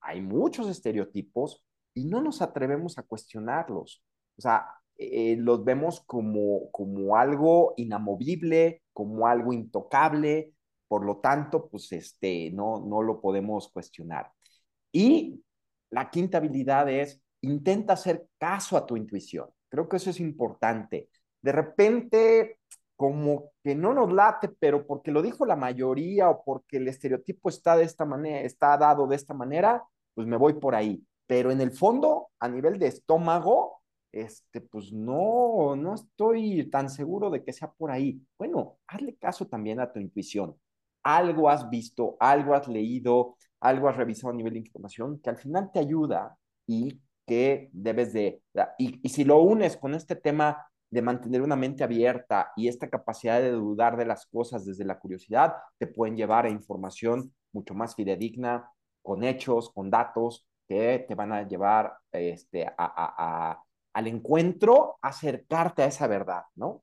hay 0.00 0.22
muchos 0.22 0.70
estereotipos 0.70 1.62
y 1.92 2.06
no 2.06 2.22
nos 2.22 2.40
atrevemos 2.40 2.96
a 2.96 3.02
cuestionarlos. 3.02 4.02
O 4.38 4.40
sea, 4.40 4.66
eh, 4.96 5.36
los 5.38 5.62
vemos 5.66 6.00
como, 6.06 6.70
como 6.70 7.14
algo 7.14 7.74
inamovible, 7.76 8.84
como 8.94 9.26
algo 9.26 9.52
intocable, 9.52 10.54
por 10.88 11.04
lo 11.04 11.18
tanto, 11.18 11.68
pues 11.68 11.92
este, 11.92 12.50
no, 12.52 12.80
no 12.80 13.02
lo 13.02 13.20
podemos 13.20 13.68
cuestionar. 13.68 14.32
Y 14.92 15.44
la 15.90 16.08
quinta 16.08 16.38
habilidad 16.38 16.88
es 16.88 17.20
intenta 17.44 17.94
hacer 17.94 18.26
caso 18.38 18.76
a 18.76 18.86
tu 18.86 18.96
intuición. 18.96 19.48
Creo 19.68 19.88
que 19.88 19.96
eso 19.96 20.10
es 20.10 20.20
importante. 20.20 21.08
De 21.42 21.52
repente, 21.52 22.58
como 22.96 23.52
que 23.62 23.74
no 23.74 23.92
nos 23.92 24.12
late, 24.12 24.48
pero 24.48 24.86
porque 24.86 25.10
lo 25.10 25.22
dijo 25.22 25.44
la 25.46 25.56
mayoría 25.56 26.30
o 26.30 26.42
porque 26.44 26.76
el 26.78 26.88
estereotipo 26.88 27.48
está 27.48 27.76
de 27.76 27.84
esta 27.84 28.04
manera, 28.04 28.40
está 28.40 28.76
dado 28.78 29.06
de 29.06 29.16
esta 29.16 29.34
manera, 29.34 29.82
pues 30.14 30.26
me 30.26 30.36
voy 30.36 30.54
por 30.54 30.74
ahí. 30.74 31.04
Pero 31.26 31.50
en 31.50 31.60
el 31.60 31.72
fondo, 31.72 32.28
a 32.38 32.48
nivel 32.48 32.78
de 32.78 32.88
estómago, 32.88 33.82
este, 34.12 34.60
pues 34.60 34.92
no, 34.92 35.74
no 35.76 35.94
estoy 35.94 36.70
tan 36.70 36.88
seguro 36.88 37.30
de 37.30 37.42
que 37.42 37.52
sea 37.52 37.72
por 37.72 37.90
ahí. 37.90 38.20
Bueno, 38.38 38.78
hazle 38.86 39.16
caso 39.16 39.46
también 39.46 39.80
a 39.80 39.92
tu 39.92 39.98
intuición. 39.98 40.56
Algo 41.02 41.50
has 41.50 41.68
visto, 41.68 42.16
algo 42.20 42.54
has 42.54 42.68
leído, 42.68 43.36
algo 43.60 43.88
has 43.88 43.96
revisado 43.96 44.32
a 44.32 44.36
nivel 44.36 44.52
de 44.54 44.60
información 44.60 45.18
que 45.20 45.30
al 45.30 45.36
final 45.36 45.70
te 45.72 45.80
ayuda 45.80 46.38
y 46.66 47.00
que 47.26 47.70
debes 47.72 48.12
de, 48.12 48.42
y, 48.78 49.00
y 49.02 49.08
si 49.08 49.24
lo 49.24 49.38
unes 49.38 49.76
con 49.76 49.94
este 49.94 50.16
tema 50.16 50.66
de 50.90 51.02
mantener 51.02 51.42
una 51.42 51.56
mente 51.56 51.82
abierta 51.82 52.52
y 52.56 52.68
esta 52.68 52.88
capacidad 52.88 53.40
de 53.40 53.50
dudar 53.50 53.96
de 53.96 54.06
las 54.06 54.26
cosas 54.26 54.64
desde 54.64 54.84
la 54.84 54.98
curiosidad, 54.98 55.54
te 55.78 55.86
pueden 55.86 56.16
llevar 56.16 56.46
a 56.46 56.50
información 56.50 57.34
mucho 57.52 57.74
más 57.74 57.94
fidedigna, 57.94 58.70
con 59.02 59.24
hechos, 59.24 59.70
con 59.72 59.90
datos, 59.90 60.46
que 60.68 61.04
te 61.06 61.14
van 61.14 61.32
a 61.32 61.46
llevar 61.46 61.98
este, 62.12 62.66
a, 62.66 62.72
a, 62.78 63.62
al 63.92 64.06
encuentro, 64.06 64.96
acercarte 65.02 65.82
a 65.82 65.86
esa 65.86 66.06
verdad, 66.06 66.44
¿no? 66.54 66.82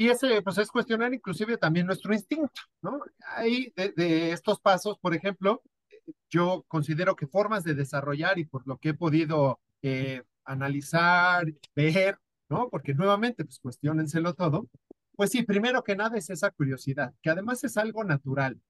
Y 0.00 0.10
ese, 0.10 0.42
pues 0.42 0.58
es 0.58 0.70
cuestionar 0.70 1.12
inclusive 1.12 1.58
también 1.58 1.86
nuestro 1.86 2.14
instinto, 2.14 2.60
¿no? 2.82 3.00
De, 3.74 3.92
de 3.96 4.32
estos 4.32 4.60
pasos, 4.60 4.96
por 5.00 5.12
ejemplo, 5.12 5.60
yo 6.30 6.64
considero 6.68 7.16
que 7.16 7.26
formas 7.26 7.64
de 7.64 7.74
desarrollar 7.74 8.38
y 8.38 8.44
por 8.44 8.66
lo 8.66 8.78
que 8.78 8.90
he 8.90 8.94
podido 8.94 9.60
eh, 9.82 10.22
analizar, 10.44 11.46
ver, 11.74 12.18
¿no? 12.48 12.68
Porque 12.70 12.94
nuevamente, 12.94 13.44
pues 13.44 13.58
cuestionenselo 13.60 14.34
todo. 14.34 14.68
Pues 15.16 15.30
sí, 15.30 15.42
primero 15.42 15.82
que 15.82 15.96
nada 15.96 16.16
es 16.16 16.30
esa 16.30 16.50
curiosidad, 16.50 17.12
que 17.22 17.30
además 17.30 17.64
es 17.64 17.76
algo 17.76 18.04
natural. 18.04 18.60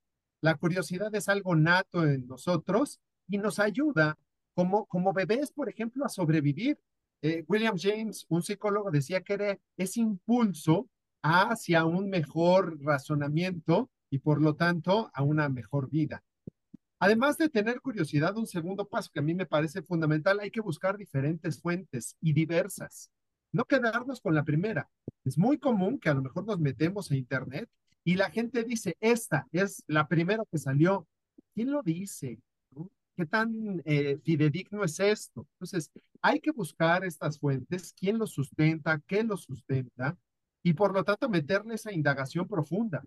La 0.41 0.55
curiosidad 0.57 1.15
es 1.15 1.29
algo 1.29 1.55
nato 1.57 2.07
en 2.07 2.27
nosotros 2.27 3.01
y 3.29 3.39
nos 3.39 3.59
ayuda 3.59 4.19
como, 4.55 4.87
como 4.87 5.13
bebés, 5.13 5.53
por 5.53 5.69
ejemplo, 5.69 6.05
a 6.05 6.09
sobrevivir. 6.09 6.79
Eh, 7.23 7.45
William 7.49 7.77
James, 7.79 8.25
un 8.29 8.43
psicólogo, 8.43 8.91
decía 8.91 9.23
que 9.23 9.35
era 9.35 9.59
ese 9.77 10.01
impulso 10.01 10.89
hacia 11.23 11.85
un 11.85 12.09
mejor 12.09 12.83
razonamiento 12.83 13.91
y 14.11 14.19
por 14.19 14.41
lo 14.41 14.55
tanto 14.55 15.11
a 15.13 15.23
una 15.23 15.49
mejor 15.49 15.91
vida. 15.91 16.23
Además 17.01 17.39
de 17.39 17.49
tener 17.49 17.81
curiosidad, 17.81 18.37
un 18.37 18.47
segundo 18.47 18.89
paso 18.89 19.11
que 19.13 19.21
a 19.21 19.23
mí 19.23 19.35
me 19.35 19.47
parece 19.47 19.83
fundamental, 19.83 20.41
hay 20.41 20.51
que 20.51 20.61
buscar 20.61 20.97
diferentes 20.97 21.61
fuentes 21.61 22.17
y 22.21 22.33
diversas. 22.33 23.11
No 23.53 23.65
quedarnos 23.65 24.21
con 24.21 24.35
la 24.35 24.45
primera. 24.45 24.91
Es 25.25 25.39
muy 25.39 25.59
común 25.59 25.99
que 25.99 26.09
a 26.09 26.15
lo 26.15 26.23
mejor 26.23 26.45
nos 26.45 26.59
metemos 26.59 27.11
a 27.11 27.17
Internet 27.17 27.69
y 28.05 28.17
la 28.17 28.31
gente 28.31 28.65
dice, 28.65 28.97
esta 29.01 29.47
es 29.53 29.85
la 29.87 30.09
primera 30.09 30.45
que 30.51 30.59
salió. 30.59 31.07
¿Quién 31.55 31.71
lo 31.71 31.83
dice? 31.83 32.41
¿Qué 33.17 33.27
tan 33.27 33.83
eh, 33.85 34.19
fidedigno 34.25 34.85
es 34.85 35.01
esto? 35.01 35.47
Entonces, 35.55 35.91
hay 36.23 36.41
que 36.41 36.53
buscar 36.53 37.05
estas 37.05 37.39
fuentes, 37.39 37.93
quién 37.93 38.19
lo 38.19 38.27
sustenta, 38.27 39.01
qué 39.07 39.25
lo 39.25 39.37
sustenta, 39.37 40.17
y 40.63 40.75
por 40.75 40.95
lo 40.95 41.05
tanto 41.05 41.29
meterle 41.29 41.75
esa 41.75 41.93
indagación 41.93 42.47
profunda. 42.47 43.03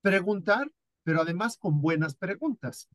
Preguntar, 0.00 0.70
pero 1.04 1.20
además 1.20 1.56
con 1.56 1.80
buenas 1.80 2.14
preguntas. 2.14 2.88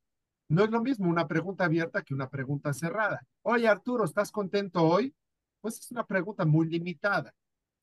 No 0.49 0.63
es 0.63 0.69
lo 0.69 0.81
mismo 0.81 1.09
una 1.09 1.27
pregunta 1.27 1.65
abierta 1.65 2.01
que 2.01 2.13
una 2.13 2.29
pregunta 2.29 2.73
cerrada. 2.73 3.21
Oye, 3.41 3.67
Arturo, 3.67 4.05
¿estás 4.05 4.31
contento 4.31 4.83
hoy? 4.83 5.13
Pues 5.59 5.79
es 5.79 5.91
una 5.91 6.05
pregunta 6.05 6.45
muy 6.45 6.67
limitada. 6.67 7.33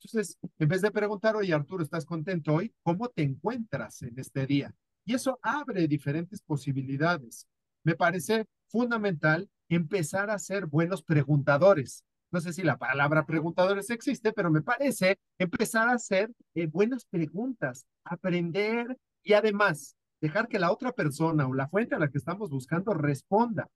Entonces, 0.00 0.38
en 0.58 0.68
vez 0.68 0.80
de 0.82 0.90
preguntar, 0.90 1.36
oye, 1.36 1.52
Arturo, 1.52 1.82
¿estás 1.82 2.04
contento 2.04 2.54
hoy? 2.54 2.72
¿Cómo 2.82 3.08
te 3.08 3.22
encuentras 3.22 4.02
en 4.02 4.18
este 4.18 4.46
día? 4.46 4.74
Y 5.04 5.14
eso 5.14 5.38
abre 5.42 5.86
diferentes 5.88 6.40
posibilidades. 6.42 7.46
Me 7.82 7.94
parece 7.94 8.46
fundamental 8.68 9.48
empezar 9.68 10.30
a 10.30 10.38
ser 10.38 10.66
buenos 10.66 11.02
preguntadores. 11.02 12.04
No 12.30 12.40
sé 12.40 12.52
si 12.52 12.62
la 12.62 12.78
palabra 12.78 13.26
preguntadores 13.26 13.90
existe, 13.90 14.32
pero 14.32 14.50
me 14.50 14.62
parece 14.62 15.18
empezar 15.38 15.88
a 15.88 15.92
hacer 15.92 16.32
eh, 16.54 16.66
buenas 16.66 17.04
preguntas, 17.04 17.86
aprender 18.04 18.96
y 19.22 19.34
además 19.34 19.96
dejar 20.24 20.48
que 20.48 20.58
la 20.58 20.72
otra 20.72 20.92
persona 20.92 21.46
o 21.46 21.52
la 21.52 21.68
fuente 21.68 21.94
a 21.94 21.98
la 21.98 22.08
que 22.08 22.16
estamos 22.16 22.48
buscando 22.48 22.94
responda. 22.94 23.68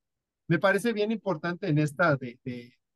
Me 0.46 0.58
parece 0.58 0.94
bien 0.94 1.12
importante 1.12 1.68
en 1.68 1.78
esta 1.78 2.16
de, 2.16 2.38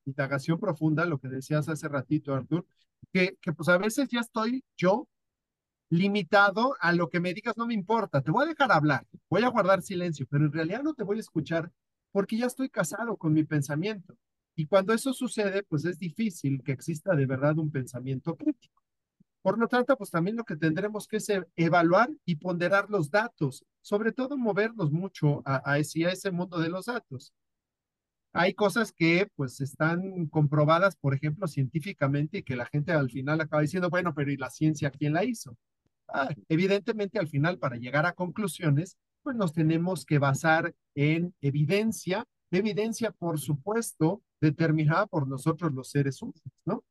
indagación 0.07 0.59
profunda, 0.59 1.05
lo 1.05 1.19
que 1.19 1.29
decías 1.29 1.69
hace 1.69 1.87
ratito, 1.87 2.35
Artur, 2.35 2.67
que, 3.13 3.37
que 3.43 3.53
pues 3.53 3.69
a 3.69 3.77
veces 3.77 4.09
ya 4.09 4.21
estoy 4.21 4.65
yo 4.75 5.07
limitado 5.91 6.75
a 6.81 6.93
lo 6.93 7.11
que 7.11 7.21
me 7.21 7.35
digas, 7.35 7.59
no 7.59 7.67
me 7.67 7.75
importa, 7.75 8.23
te 8.23 8.31
voy 8.31 8.45
a 8.45 8.49
dejar 8.49 8.73
hablar, 8.73 9.07
voy 9.29 9.43
a 9.43 9.49
guardar 9.49 9.83
silencio, 9.83 10.27
pero 10.31 10.47
en 10.47 10.53
realidad 10.53 10.83
no 10.83 10.95
te 10.95 11.05
voy 11.05 11.19
a 11.19 11.21
escuchar 11.21 11.71
porque 12.11 12.39
ya 12.39 12.47
estoy 12.47 12.71
casado 12.71 13.19
con 13.19 13.35
mi 13.35 13.45
pensamiento. 13.45 14.17
Y 14.57 14.67
cuando 14.67 14.95
eso 14.95 15.13
sucede, 15.13 15.63
pues 15.63 15.85
es 15.85 15.99
difícil 15.99 16.63
que 16.63 16.73
exista 16.73 17.15
de 17.15 17.27
verdad 17.27 17.59
un 17.59 17.71
pensamiento 17.71 18.35
crítico. 18.35 18.82
Por 19.43 19.59
lo 19.59 19.67
tanto, 19.67 19.97
pues 19.97 20.11
también 20.11 20.37
lo 20.37 20.45
que 20.45 20.57
tendremos 20.57 21.09
que 21.09 21.19
evaluar 21.57 22.11
y 22.25 22.37
ponderar 22.37 22.89
los 22.89 23.11
datos, 23.11 23.65
sobre 23.81 24.13
todo 24.13 24.39
movernos 24.39 24.93
mucho 24.93 25.43
a, 25.45 25.69
a, 25.69 25.79
ese, 25.79 26.07
a 26.07 26.13
ese 26.13 26.31
mundo 26.31 26.59
de 26.59 26.69
los 26.69 26.87
datos. 26.87 27.35
Hay 28.33 28.55
cosas 28.55 28.93
que 28.93 29.29
pues 29.35 29.61
están 29.61 30.27
comprobadas, 30.27 30.97
por 30.97 31.15
ejemplo, 31.15 31.47
científicamente 31.49 32.39
y 32.39 32.43
que 32.43 32.57
la 32.57 32.67
gente 32.67 32.93
al 32.93 33.11
final 33.11 33.41
acaba 33.41 33.63
diciendo, 33.63 33.91
bueno, 33.91 34.15
pero 34.15 34.31
¿y 34.31 34.37
la 34.37 34.49
ciencia 34.49 34.91
quién 34.91 35.13
la 35.13 35.25
hizo? 35.25 35.57
Ah, 36.09 36.31
evidentemente, 36.49 37.19
al 37.19 37.29
final, 37.29 37.59
para 37.59 37.77
llegar 37.77 38.07
a 38.07 38.13
conclusiones, 38.13 38.97
pues 39.23 39.37
nos 39.37 39.53
tenemos 39.53 40.05
que 40.07 40.19
basar 40.19 40.75
en 40.95 41.35
evidencia, 41.41 42.27
evidencia, 42.51 43.11
por 43.11 43.39
supuesto, 43.39 44.23
determinada 44.41 45.07
por 45.07 45.29
nosotros 45.29 45.73
los 45.73 45.91
seres 45.91 46.21
humanos, 46.23 46.43
¿no? 46.65 46.85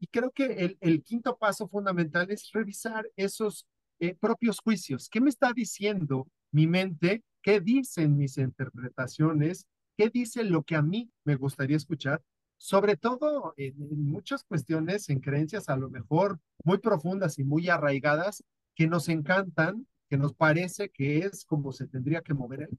Y 0.00 0.06
creo 0.06 0.30
que 0.30 0.46
el, 0.46 0.78
el 0.80 1.02
quinto 1.02 1.36
paso 1.36 1.68
fundamental 1.68 2.30
es 2.30 2.50
revisar 2.52 3.08
esos 3.16 3.66
eh, 4.00 4.14
propios 4.14 4.58
juicios. 4.58 5.08
¿Qué 5.08 5.20
me 5.20 5.28
está 5.30 5.52
diciendo 5.52 6.26
mi 6.50 6.66
mente? 6.66 7.22
¿Qué 7.42 7.60
dicen 7.60 8.16
mis 8.16 8.38
interpretaciones? 8.38 9.66
¿Qué 9.96 10.08
dice 10.08 10.42
lo 10.42 10.62
que 10.62 10.76
a 10.76 10.82
mí 10.82 11.10
me 11.24 11.36
gustaría 11.36 11.76
escuchar? 11.76 12.22
sobre 12.62 12.94
todo 12.94 13.54
en, 13.56 13.74
en, 13.80 14.04
muchas 14.04 14.44
cuestiones, 14.44 15.08
en 15.08 15.20
creencias 15.20 15.70
a 15.70 15.78
lo 15.78 15.88
mejor 15.88 16.38
muy 16.62 16.76
profundas 16.76 17.38
y 17.38 17.42
muy 17.42 17.70
arraigadas, 17.70 18.44
que 18.74 18.86
nos 18.86 19.08
encantan, 19.08 19.86
que 20.10 20.18
nos 20.18 20.34
parece 20.34 20.90
que 20.90 21.20
es 21.20 21.46
como 21.46 21.72
se 21.72 21.86
tendría 21.86 22.20
que 22.20 22.34
mover 22.34 22.64
él. 22.64 22.78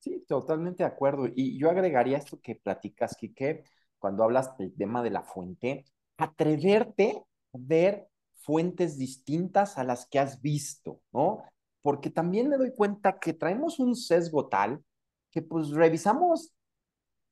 Sí, 0.00 0.24
totalmente 0.26 0.82
de 0.82 0.88
acuerdo. 0.88 1.28
Y 1.32 1.56
yo 1.58 1.70
agregaría 1.70 2.18
esto 2.18 2.40
que 2.40 2.56
platicas, 2.56 3.16
Quique, 3.16 3.62
cuando 4.00 4.24
hablas 4.24 4.56
del 4.58 4.74
tema 4.74 5.00
de 5.00 5.10
la 5.10 5.22
fuente, 5.22 5.84
atreverte 6.22 7.22
a 7.52 7.58
ver 7.58 8.08
fuentes 8.34 8.98
distintas 8.98 9.78
a 9.78 9.84
las 9.84 10.06
que 10.06 10.18
has 10.18 10.40
visto, 10.40 11.00
¿no? 11.12 11.44
Porque 11.80 12.10
también 12.10 12.48
me 12.48 12.56
doy 12.56 12.72
cuenta 12.74 13.18
que 13.18 13.32
traemos 13.32 13.78
un 13.78 13.96
sesgo 13.96 14.48
tal 14.48 14.82
que 15.30 15.42
pues 15.42 15.70
revisamos 15.70 16.52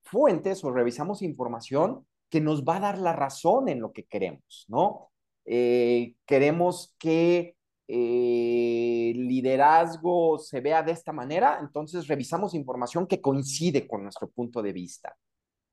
fuentes 0.02 0.64
o 0.64 0.72
revisamos 0.72 1.22
información 1.22 2.06
que 2.30 2.40
nos 2.40 2.64
va 2.64 2.76
a 2.76 2.80
dar 2.80 2.98
la 2.98 3.12
razón 3.12 3.68
en 3.68 3.80
lo 3.80 3.92
que 3.92 4.04
queremos, 4.04 4.64
¿no? 4.68 5.10
Eh, 5.44 6.14
queremos 6.26 6.94
que 6.98 7.56
eh, 7.88 9.12
liderazgo 9.16 10.38
se 10.38 10.60
vea 10.60 10.82
de 10.82 10.92
esta 10.92 11.12
manera, 11.12 11.58
entonces 11.60 12.06
revisamos 12.06 12.54
información 12.54 13.06
que 13.06 13.20
coincide 13.20 13.86
con 13.86 14.04
nuestro 14.04 14.30
punto 14.30 14.62
de 14.62 14.72
vista. 14.72 15.16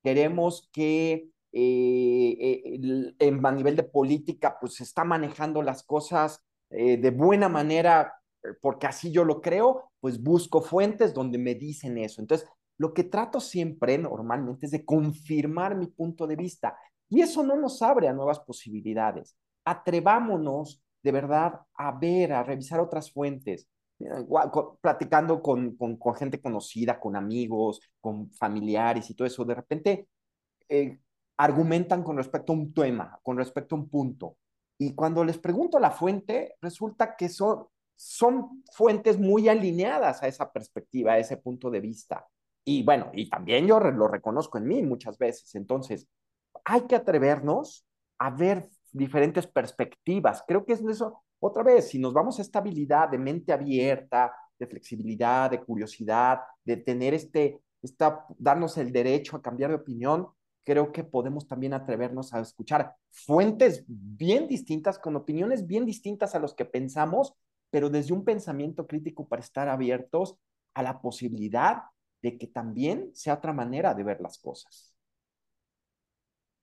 Queremos 0.03 0.67
que 0.71 1.30
eh, 1.60 3.13
en, 3.20 3.46
a 3.46 3.52
nivel 3.52 3.76
de 3.76 3.84
política, 3.84 4.58
pues 4.60 4.82
está 4.82 5.04
manejando 5.04 5.62
las 5.62 5.84
cosas 5.84 6.43
de 6.70 7.12
buena 7.12 7.48
manera, 7.48 8.13
porque 8.62 8.88
así 8.88 9.10
yo 9.10 9.24
lo 9.24 9.41
creo, 9.41 9.89
pues 10.02 10.22
busco 10.22 10.62
fuentes 10.62 11.13
donde 11.13 11.38
me 11.38 11.56
dicen 11.56 11.98
eso. 11.98 12.20
Entonces, 12.20 12.46
lo 12.78 12.93
que 12.93 13.04
trato 13.04 13.39
siempre 13.39 13.98
normalmente 13.98 14.65
es 14.67 14.72
de 14.72 14.86
confirmar 14.86 15.76
mi 15.76 15.88
punto 15.88 16.28
de 16.28 16.36
vista 16.36 16.78
y 17.10 17.22
eso 17.22 17.43
no 17.43 17.56
nos 17.56 17.82
abre 17.82 18.08
a 18.08 18.13
nuevas 18.13 18.39
posibilidades. 18.39 19.36
Atrevámonos 19.65 20.82
de 21.02 21.12
verdad 21.12 21.62
a 21.74 21.91
ver, 21.98 22.34
a 22.34 22.43
revisar 22.43 22.80
otras 22.80 23.12
fuentes, 23.12 23.67
platicando 24.82 25.41
con, 25.41 25.76
con, 25.76 25.98
con 25.98 26.15
gente 26.15 26.39
conocida, 26.41 27.00
con 27.00 27.15
amigos, 27.15 27.82
con 28.00 28.32
familiares 28.32 29.10
y 29.10 29.15
todo 29.15 29.28
eso. 29.28 29.46
De 29.46 29.56
repente 29.56 30.08
eh, 30.70 31.00
argumentan 31.38 32.04
con 32.04 32.17
respecto 32.17 32.52
a 32.52 32.56
un 32.56 32.73
tema, 32.73 33.19
con 33.23 33.38
respecto 33.38 33.76
a 33.76 33.80
un 33.80 33.89
punto. 33.89 34.38
Y 34.80 34.93
cuando 34.93 35.23
les 35.23 35.38
pregunto 35.38 35.80
la 35.80 35.91
fuente, 35.91 36.56
resulta 36.62 37.15
que 37.15 37.30
son, 37.30 37.67
son 37.95 38.63
fuentes 38.71 39.19
muy 39.19 39.47
alineadas 39.50 40.21
a 40.21 40.28
esa 40.28 40.52
perspectiva, 40.52 41.13
a 41.13 41.19
ese 41.19 41.38
punto 41.38 41.69
de 41.69 41.80
vista. 41.80 42.28
Y 42.63 42.84
bueno, 42.84 43.10
y 43.13 43.30
también 43.30 43.65
yo 43.65 43.80
lo 43.80 44.08
reconozco 44.08 44.58
en 44.58 44.67
mí 44.67 44.84
muchas 44.84 45.17
veces. 45.17 45.56
Entonces, 45.56 46.08
hay 46.65 46.82
que 46.82 46.95
atrevernos 46.95 47.86
a 48.19 48.30
ver 48.30 48.69
diferentes 48.91 49.47
perspectivas. 49.47 50.43
Creo 50.47 50.65
que 50.65 50.73
es 50.73 50.82
eso, 50.82 51.23
otra 51.39 51.63
vez, 51.63 51.89
si 51.89 52.00
nos 52.00 52.13
vamos 52.13 52.39
a 52.39 52.41
esta 52.41 52.60
habilidad 52.60 53.10
de 53.10 53.17
mente 53.19 53.54
abierta, 53.54 54.34
de 54.58 54.67
flexibilidad, 54.67 55.52
de 55.52 55.62
curiosidad, 55.62 56.39
de 56.63 56.78
tener 56.78 57.13
este, 57.13 57.62
esta, 57.82 58.26
darnos 58.38 58.78
el 58.78 58.91
derecho 58.91 59.38
a 59.38 59.41
cambiar 59.41 59.69
de 59.69 59.78
opinión, 59.78 60.28
creo 60.67 60.91
que 60.91 61.06
podemos 61.06 61.47
también 61.47 61.73
atrevernos 61.73 62.34
a 62.34 62.41
escuchar 62.41 62.93
fuentes 63.10 63.86
bien 63.88 64.49
distintas, 64.49 64.99
con 64.99 65.15
opiniones 65.15 65.65
bien 65.65 65.86
distintas 65.86 66.36
a 66.36 66.39
los 66.39 66.53
que 66.53 66.65
pensamos, 66.65 67.32
pero 67.69 67.89
desde 67.89 68.13
un 68.13 68.25
pensamiento 68.25 68.86
crítico 68.86 69.30
para 69.30 69.41
estar 69.41 69.69
abiertos 69.69 70.36
a 70.73 70.84
la 70.84 70.99
posibilidad 71.01 71.84
de 72.21 72.38
que 72.38 72.47
también 72.47 73.12
sea 73.13 73.36
otra 73.36 73.53
manera 73.53 73.93
de 73.93 74.03
ver 74.03 74.19
las 74.19 74.39
cosas. 74.39 74.93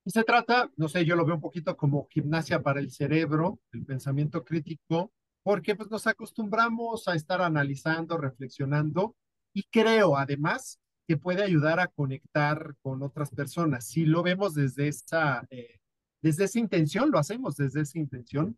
Y 0.03 0.11
se 0.11 0.23
trata, 0.23 0.69
no 0.77 0.87
sé, 0.87 1.03
yo 1.03 1.15
lo 1.15 1.25
veo 1.25 1.33
un 1.33 1.41
poquito 1.41 1.75
como 1.75 2.07
gimnasia 2.11 2.61
para 2.61 2.81
el 2.81 2.91
cerebro, 2.91 3.59
el 3.71 3.87
pensamiento 3.87 4.45
crítico, 4.45 5.13
porque 5.41 5.75
pues 5.75 5.89
nos 5.89 6.05
acostumbramos 6.05 7.07
a 7.07 7.15
estar 7.15 7.41
analizando, 7.41 8.19
reflexionando 8.19 9.15
y 9.51 9.63
creo 9.63 10.15
además 10.15 10.79
que 11.07 11.17
puede 11.17 11.43
ayudar 11.43 11.79
a 11.79 11.87
conectar 11.87 12.75
con 12.81 13.03
otras 13.03 13.31
personas. 13.31 13.85
Si 13.87 14.05
lo 14.05 14.23
vemos 14.23 14.55
desde 14.55 14.87
esa, 14.87 15.45
eh, 15.49 15.79
desde 16.21 16.45
esa 16.45 16.59
intención, 16.59 17.11
lo 17.11 17.19
hacemos 17.19 17.55
desde 17.55 17.81
esa 17.81 17.99
intención, 17.99 18.57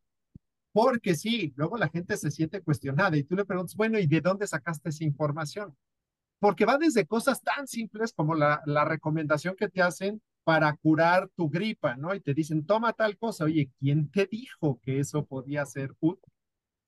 porque 0.71 1.15
sí, 1.15 1.53
luego 1.55 1.77
la 1.77 1.89
gente 1.89 2.17
se 2.17 2.31
siente 2.31 2.61
cuestionada 2.61 3.17
y 3.17 3.23
tú 3.23 3.35
le 3.35 3.45
preguntas, 3.45 3.75
bueno, 3.75 3.99
¿y 3.99 4.07
de 4.07 4.21
dónde 4.21 4.47
sacaste 4.47 4.89
esa 4.89 5.03
información? 5.03 5.75
porque 6.39 6.65
va 6.65 6.77
desde 6.77 7.05
cosas 7.05 7.41
tan 7.41 7.67
simples 7.67 8.13
como 8.13 8.35
la, 8.35 8.61
la 8.65 8.85
recomendación 8.85 9.55
que 9.55 9.69
te 9.69 9.81
hacen 9.81 10.21
para 10.43 10.75
curar 10.77 11.29
tu 11.35 11.49
gripa, 11.49 11.95
¿no? 11.97 12.13
Y 12.15 12.21
te 12.21 12.33
dicen, 12.33 12.65
toma 12.65 12.93
tal 12.93 13.17
cosa. 13.17 13.45
Oye, 13.45 13.69
¿quién 13.79 14.09
te 14.09 14.27
dijo 14.27 14.79
que 14.81 14.99
eso 14.99 15.25
podía 15.25 15.65
ser 15.65 15.93
útil? 15.99 16.31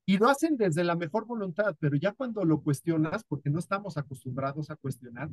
Y 0.09 0.17
lo 0.17 0.27
hacen 0.27 0.57
desde 0.57 0.83
la 0.83 0.95
mejor 0.95 1.27
voluntad, 1.27 1.75
pero 1.79 1.95
ya 1.95 2.13
cuando 2.13 2.43
lo 2.43 2.63
cuestionas, 2.63 3.23
porque 3.25 3.51
no 3.51 3.59
estamos 3.59 3.95
acostumbrados 3.95 4.71
a 4.71 4.75
cuestionar, 4.75 5.29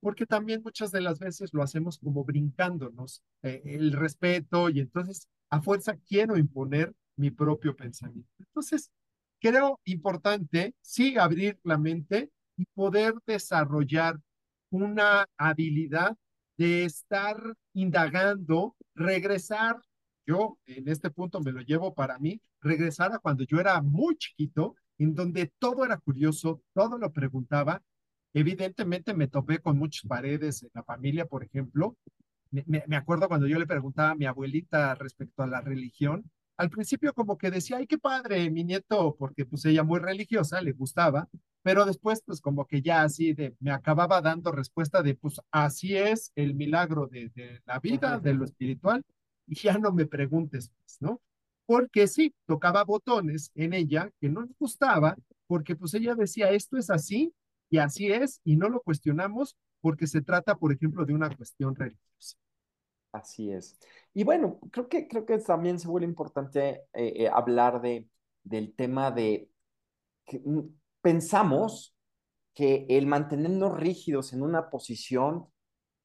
porque 0.00 0.26
también 0.26 0.60
muchas 0.62 0.92
de 0.92 1.00
las 1.00 1.18
veces 1.18 1.54
lo 1.54 1.62
hacemos 1.62 1.96
como 1.96 2.26
brincándonos 2.26 3.22
eh, 3.40 3.62
el 3.64 3.90
respeto 3.92 4.68
y 4.68 4.80
entonces 4.80 5.28
a 5.48 5.62
fuerza 5.62 5.96
quiero 6.06 6.36
imponer 6.36 6.92
mi 7.16 7.30
propio 7.30 7.74
pensamiento. 7.74 8.28
Entonces, 8.38 8.90
creo 9.40 9.80
importante, 9.84 10.74
sí, 10.82 11.16
abrir 11.16 11.58
la 11.62 11.78
mente, 11.78 12.30
y 12.58 12.66
poder 12.74 13.14
desarrollar 13.26 14.20
una 14.68 15.24
habilidad 15.38 16.18
de 16.58 16.84
estar 16.84 17.40
indagando, 17.72 18.76
regresar, 18.94 19.80
yo 20.28 20.58
en 20.66 20.88
este 20.88 21.10
punto 21.10 21.40
me 21.40 21.52
lo 21.52 21.62
llevo 21.62 21.94
para 21.94 22.18
mí, 22.18 22.40
regresar 22.60 23.12
a 23.14 23.18
cuando 23.18 23.44
yo 23.44 23.58
era 23.58 23.80
muy 23.80 24.16
chiquito, 24.16 24.76
en 24.98 25.14
donde 25.14 25.50
todo 25.58 25.84
era 25.84 25.96
curioso, 25.96 26.62
todo 26.74 26.98
lo 26.98 27.12
preguntaba. 27.12 27.82
Evidentemente 28.34 29.14
me 29.14 29.28
topé 29.28 29.60
con 29.60 29.78
muchas 29.78 30.06
paredes 30.06 30.62
en 30.62 30.70
la 30.74 30.82
familia, 30.84 31.24
por 31.24 31.44
ejemplo. 31.44 31.96
Me, 32.50 32.64
me, 32.86 32.96
acuerdo 32.96 33.28
cuando 33.28 33.46
yo 33.46 33.58
le 33.58 33.66
preguntaba 33.66 34.10
a 34.10 34.14
mi 34.14 34.26
abuelita 34.26 34.94
respecto 34.94 35.42
a 35.42 35.46
la 35.46 35.60
religión, 35.60 36.30
al 36.58 36.70
principio 36.70 37.14
como 37.14 37.38
que 37.38 37.50
decía, 37.50 37.76
ay, 37.76 37.86
qué 37.86 37.98
padre, 37.98 38.50
mi 38.50 38.64
nieto, 38.64 39.16
porque 39.18 39.46
pues 39.46 39.64
ella 39.64 39.82
muy 39.84 40.00
religiosa, 40.00 40.60
le 40.60 40.72
gustaba, 40.72 41.28
pero 41.62 41.84
después 41.84 42.22
pues 42.24 42.40
como 42.40 42.66
que 42.66 42.82
ya 42.82 43.02
así 43.02 43.32
de, 43.32 43.54
me 43.60 43.70
acababa 43.70 44.20
dando 44.20 44.50
respuesta 44.50 45.02
de, 45.02 45.14
pues 45.14 45.40
así 45.50 45.96
es 45.96 46.32
el 46.34 46.54
milagro 46.54 47.06
de, 47.06 47.30
de 47.34 47.60
la 47.66 47.78
vida, 47.78 48.18
de 48.18 48.34
lo 48.34 48.44
espiritual, 48.44 49.04
y 49.48 49.56
ya 49.56 49.78
no 49.78 49.92
me 49.92 50.06
preguntes, 50.06 50.70
pues, 50.84 50.98
¿no? 51.00 51.20
porque 51.68 52.06
sí, 52.06 52.34
tocaba 52.46 52.82
botones 52.82 53.52
en 53.54 53.74
ella 53.74 54.10
que 54.22 54.30
no 54.30 54.40
le 54.40 54.54
gustaba, 54.58 55.18
porque 55.46 55.76
pues 55.76 55.92
ella 55.92 56.14
decía, 56.14 56.48
esto 56.50 56.78
es 56.78 56.88
así 56.88 57.34
y 57.68 57.76
así 57.76 58.10
es, 58.10 58.40
y 58.42 58.56
no 58.56 58.70
lo 58.70 58.80
cuestionamos 58.80 59.54
porque 59.82 60.06
se 60.06 60.22
trata, 60.22 60.56
por 60.56 60.72
ejemplo, 60.72 61.04
de 61.04 61.12
una 61.12 61.28
cuestión 61.36 61.74
religiosa. 61.74 62.38
Así 63.12 63.52
es. 63.52 63.78
Y 64.14 64.24
bueno, 64.24 64.58
creo 64.72 64.88
que, 64.88 65.06
creo 65.08 65.26
que 65.26 65.36
también 65.40 65.78
se 65.78 65.88
vuelve 65.88 66.06
importante 66.06 66.84
eh, 66.94 67.12
eh, 67.16 67.28
hablar 67.30 67.82
de, 67.82 68.08
del 68.42 68.74
tema 68.74 69.10
de 69.10 69.50
que 70.24 70.40
mm, 70.42 70.74
pensamos 71.02 71.94
que 72.54 72.86
el 72.88 73.06
mantenernos 73.06 73.78
rígidos 73.78 74.32
en 74.32 74.40
una 74.40 74.70
posición 74.70 75.48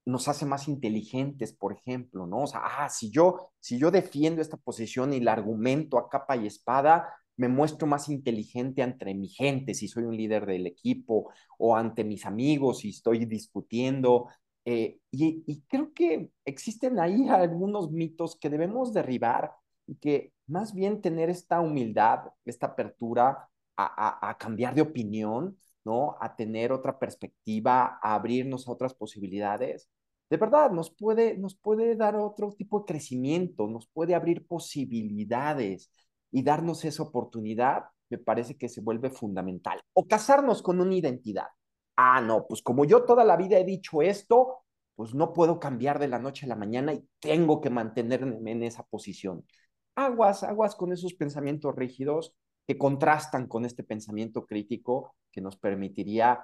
nos 0.06 0.28
hace 0.28 0.46
más 0.46 0.68
inteligentes, 0.68 1.54
por 1.54 1.74
ejemplo, 1.74 2.28
¿no? 2.28 2.44
O 2.44 2.48
sea, 2.48 2.62
ah, 2.64 2.90
si 2.90 3.10
yo, 3.10 3.52
si 3.60 3.78
yo 3.78 3.92
defiendo 3.92 4.42
esta 4.42 4.58
posición 4.58 5.14
y 5.14 5.20
la 5.20 5.34
argumento 5.34 5.98
a 5.98 6.10
capa 6.10 6.36
y 6.36 6.48
espada, 6.48 7.10
me 7.38 7.48
muestro 7.48 7.88
más 7.88 8.10
inteligente 8.10 8.84
ante 8.84 9.14
mi 9.14 9.28
gente, 9.30 9.74
si 9.74 9.88
soy 9.88 10.04
un 10.04 10.16
líder 10.16 10.46
del 10.46 10.68
equipo, 10.68 11.32
o 11.58 11.76
ante 11.76 12.04
mis 12.04 12.26
amigos, 12.26 12.80
si 12.80 12.90
estoy 12.90 13.26
discutiendo. 13.26 14.28
Eh, 14.66 15.00
y, 15.12 15.62
creo 15.68 15.94
que 15.94 16.32
existen 16.46 17.00
ahí 17.00 17.28
algunos 17.30 17.92
mitos 17.92 18.38
que 18.38 18.50
debemos 18.50 18.94
derribar 18.94 19.52
y 19.88 19.96
que 19.96 20.34
más 20.48 20.74
bien 20.74 21.02
tener 21.02 21.30
esta 21.30 21.60
humildad, 21.62 22.32
esta 22.46 22.68
apertura 22.68 23.50
a, 23.76 24.28
a, 24.28 24.30
a 24.30 24.38
cambiar 24.38 24.76
de 24.76 24.82
opinión, 24.82 25.58
¿no? 25.84 26.16
A 26.22 26.36
tener 26.36 26.72
otra 26.72 27.00
perspectiva, 27.00 28.00
a 28.02 28.16
abrirnos 28.16 28.68
a 28.68 28.72
otras 28.72 28.94
posibilidades, 28.94 29.90
de 30.34 30.38
verdad 30.38 30.72
nos 30.72 30.90
puede, 30.90 31.38
nos 31.38 31.54
puede 31.54 31.96
dar 31.96 32.16
otro 32.16 32.54
tipo 32.54 32.80
de 32.80 32.86
crecimiento, 32.86 33.68
nos 33.68 33.86
puede 33.86 34.16
abrir 34.16 34.48
posibilidades 34.48 35.92
y 36.32 36.42
darnos 36.42 36.84
esa 36.86 37.04
oportunidad, 37.04 37.84
me 38.10 38.18
parece 38.18 38.58
que 38.58 38.68
se 38.68 38.82
vuelve 38.82 39.12
fundamental. 39.12 39.80
O 39.94 40.08
casarnos 40.08 40.64
con 40.64 40.82
una 40.82 40.96
identidad. 40.96 41.50
Ah, 41.96 42.20
no, 42.20 42.48
pues 42.48 42.64
como 42.64 42.84
yo 42.84 43.06
toda 43.06 43.24
la 43.24 43.38
vida 43.38 43.60
he 43.60 43.64
dicho 43.64 44.02
esto, 44.02 44.64
pues 44.96 45.14
no 45.14 45.34
puedo 45.34 45.60
cambiar 45.60 46.00
de 46.00 46.08
la 46.08 46.18
noche 46.18 46.48
a 46.48 46.50
la 46.50 46.56
mañana 46.56 46.94
y 46.94 47.08
tengo 47.20 47.62
que 47.62 47.70
mantenerme 47.70 48.54
en 48.54 48.64
esa 48.64 48.82
posición. 48.82 49.46
Aguas, 49.94 50.42
aguas 50.42 50.74
con 50.74 50.94
esos 50.94 51.14
pensamientos 51.14 51.76
rígidos 51.76 52.34
que 52.66 52.80
contrastan 52.80 53.46
con 53.46 53.66
este 53.66 53.84
pensamiento 53.84 54.48
crítico 54.48 55.16
que 55.32 55.42
nos 55.42 55.58
permitiría 55.58 56.44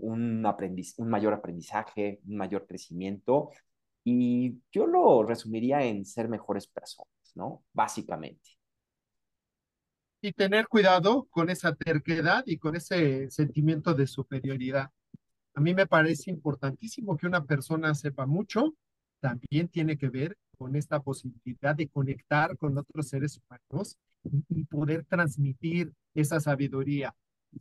un, 0.00 0.42
mayor 0.98 1.34
aprendizaje, 1.34 2.20
un 2.26 2.36
mayor 2.36 2.66
crecimiento. 2.66 3.50
Y 4.04 4.58
yo 4.72 4.86
lo 4.86 5.22
resumiría 5.22 5.84
en 5.84 6.04
ser 6.04 6.28
mejores 6.28 6.66
personas, 6.66 7.32
¿no? 7.34 7.62
Básicamente. 7.72 8.50
Y 10.22 10.32
tener 10.32 10.68
cuidado 10.68 11.26
con 11.30 11.50
esa 11.50 11.74
terquedad 11.74 12.44
y 12.46 12.58
con 12.58 12.76
ese 12.76 13.30
sentimiento 13.30 13.94
de 13.94 14.06
superioridad. 14.06 14.90
A 15.54 15.60
mí 15.60 15.74
me 15.74 15.86
parece 15.86 16.30
importantísimo 16.30 17.16
que 17.16 17.26
una 17.26 17.44
persona 17.44 17.94
sepa 17.94 18.26
mucho, 18.26 18.74
también 19.20 19.68
tiene 19.68 19.96
que 19.96 20.08
ver 20.08 20.36
con 20.56 20.76
esta 20.76 21.00
posibilidad 21.00 21.74
de 21.74 21.88
conectar 21.88 22.56
con 22.58 22.76
otros 22.76 23.08
seres 23.08 23.40
humanos 23.40 23.98
y, 24.48 24.64
poder 24.64 25.04
transmitir 25.06 25.92
esa 26.14 26.38
sabiduría. 26.38 27.14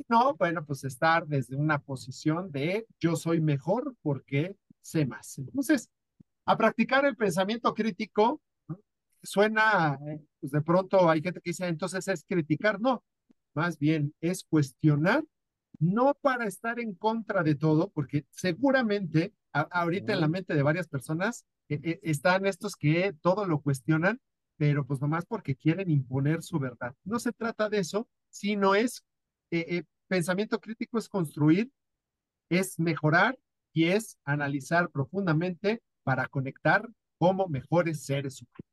No, 0.07 0.35
bueno, 0.35 0.65
pues 0.65 0.83
estar 0.83 1.27
desde 1.27 1.55
una 1.55 1.79
posición 1.79 2.51
de 2.51 2.85
yo 2.99 3.15
soy 3.15 3.41
mejor 3.41 3.95
porque 4.01 4.55
sé 4.81 5.05
más. 5.05 5.37
Entonces, 5.37 5.89
a 6.45 6.57
practicar 6.57 7.05
el 7.05 7.15
pensamiento 7.15 7.73
crítico, 7.73 8.41
suena, 9.21 9.99
pues 10.39 10.51
de 10.51 10.61
pronto 10.61 11.09
hay 11.09 11.21
gente 11.21 11.41
que 11.41 11.51
dice, 11.51 11.67
entonces 11.67 12.07
es 12.07 12.23
criticar. 12.23 12.79
No, 12.79 13.03
más 13.53 13.77
bien 13.77 14.13
es 14.21 14.43
cuestionar, 14.43 15.23
no 15.79 16.13
para 16.21 16.45
estar 16.45 16.79
en 16.79 16.93
contra 16.95 17.43
de 17.43 17.55
todo, 17.55 17.89
porque 17.91 18.25
seguramente 18.31 19.33
ahorita 19.51 20.13
en 20.13 20.21
la 20.21 20.27
mente 20.27 20.53
de 20.53 20.63
varias 20.63 20.87
personas 20.87 21.45
eh, 21.69 21.79
eh, 21.83 21.99
están 22.03 22.45
estos 22.45 22.75
que 22.75 23.13
todo 23.21 23.45
lo 23.45 23.61
cuestionan, 23.61 24.19
pero 24.57 24.85
pues 24.85 25.01
nomás 25.01 25.25
porque 25.25 25.55
quieren 25.55 25.89
imponer 25.89 26.43
su 26.43 26.59
verdad. 26.59 26.95
No 27.03 27.19
se 27.19 27.31
trata 27.31 27.69
de 27.69 27.79
eso, 27.79 28.07
sino 28.29 28.75
es 28.75 29.03
eh, 29.51 29.83
pensamiento 30.07 30.59
crítico 30.59 30.97
es 30.97 31.07
construir, 31.07 31.71
es 32.49 32.79
mejorar 32.79 33.37
y 33.73 33.89
es 33.89 34.17
analizar 34.25 34.89
profundamente 34.89 35.81
para 36.03 36.27
conectar 36.27 36.87
como 37.17 37.47
mejores 37.47 38.05
seres 38.05 38.41
humanos. 38.41 38.69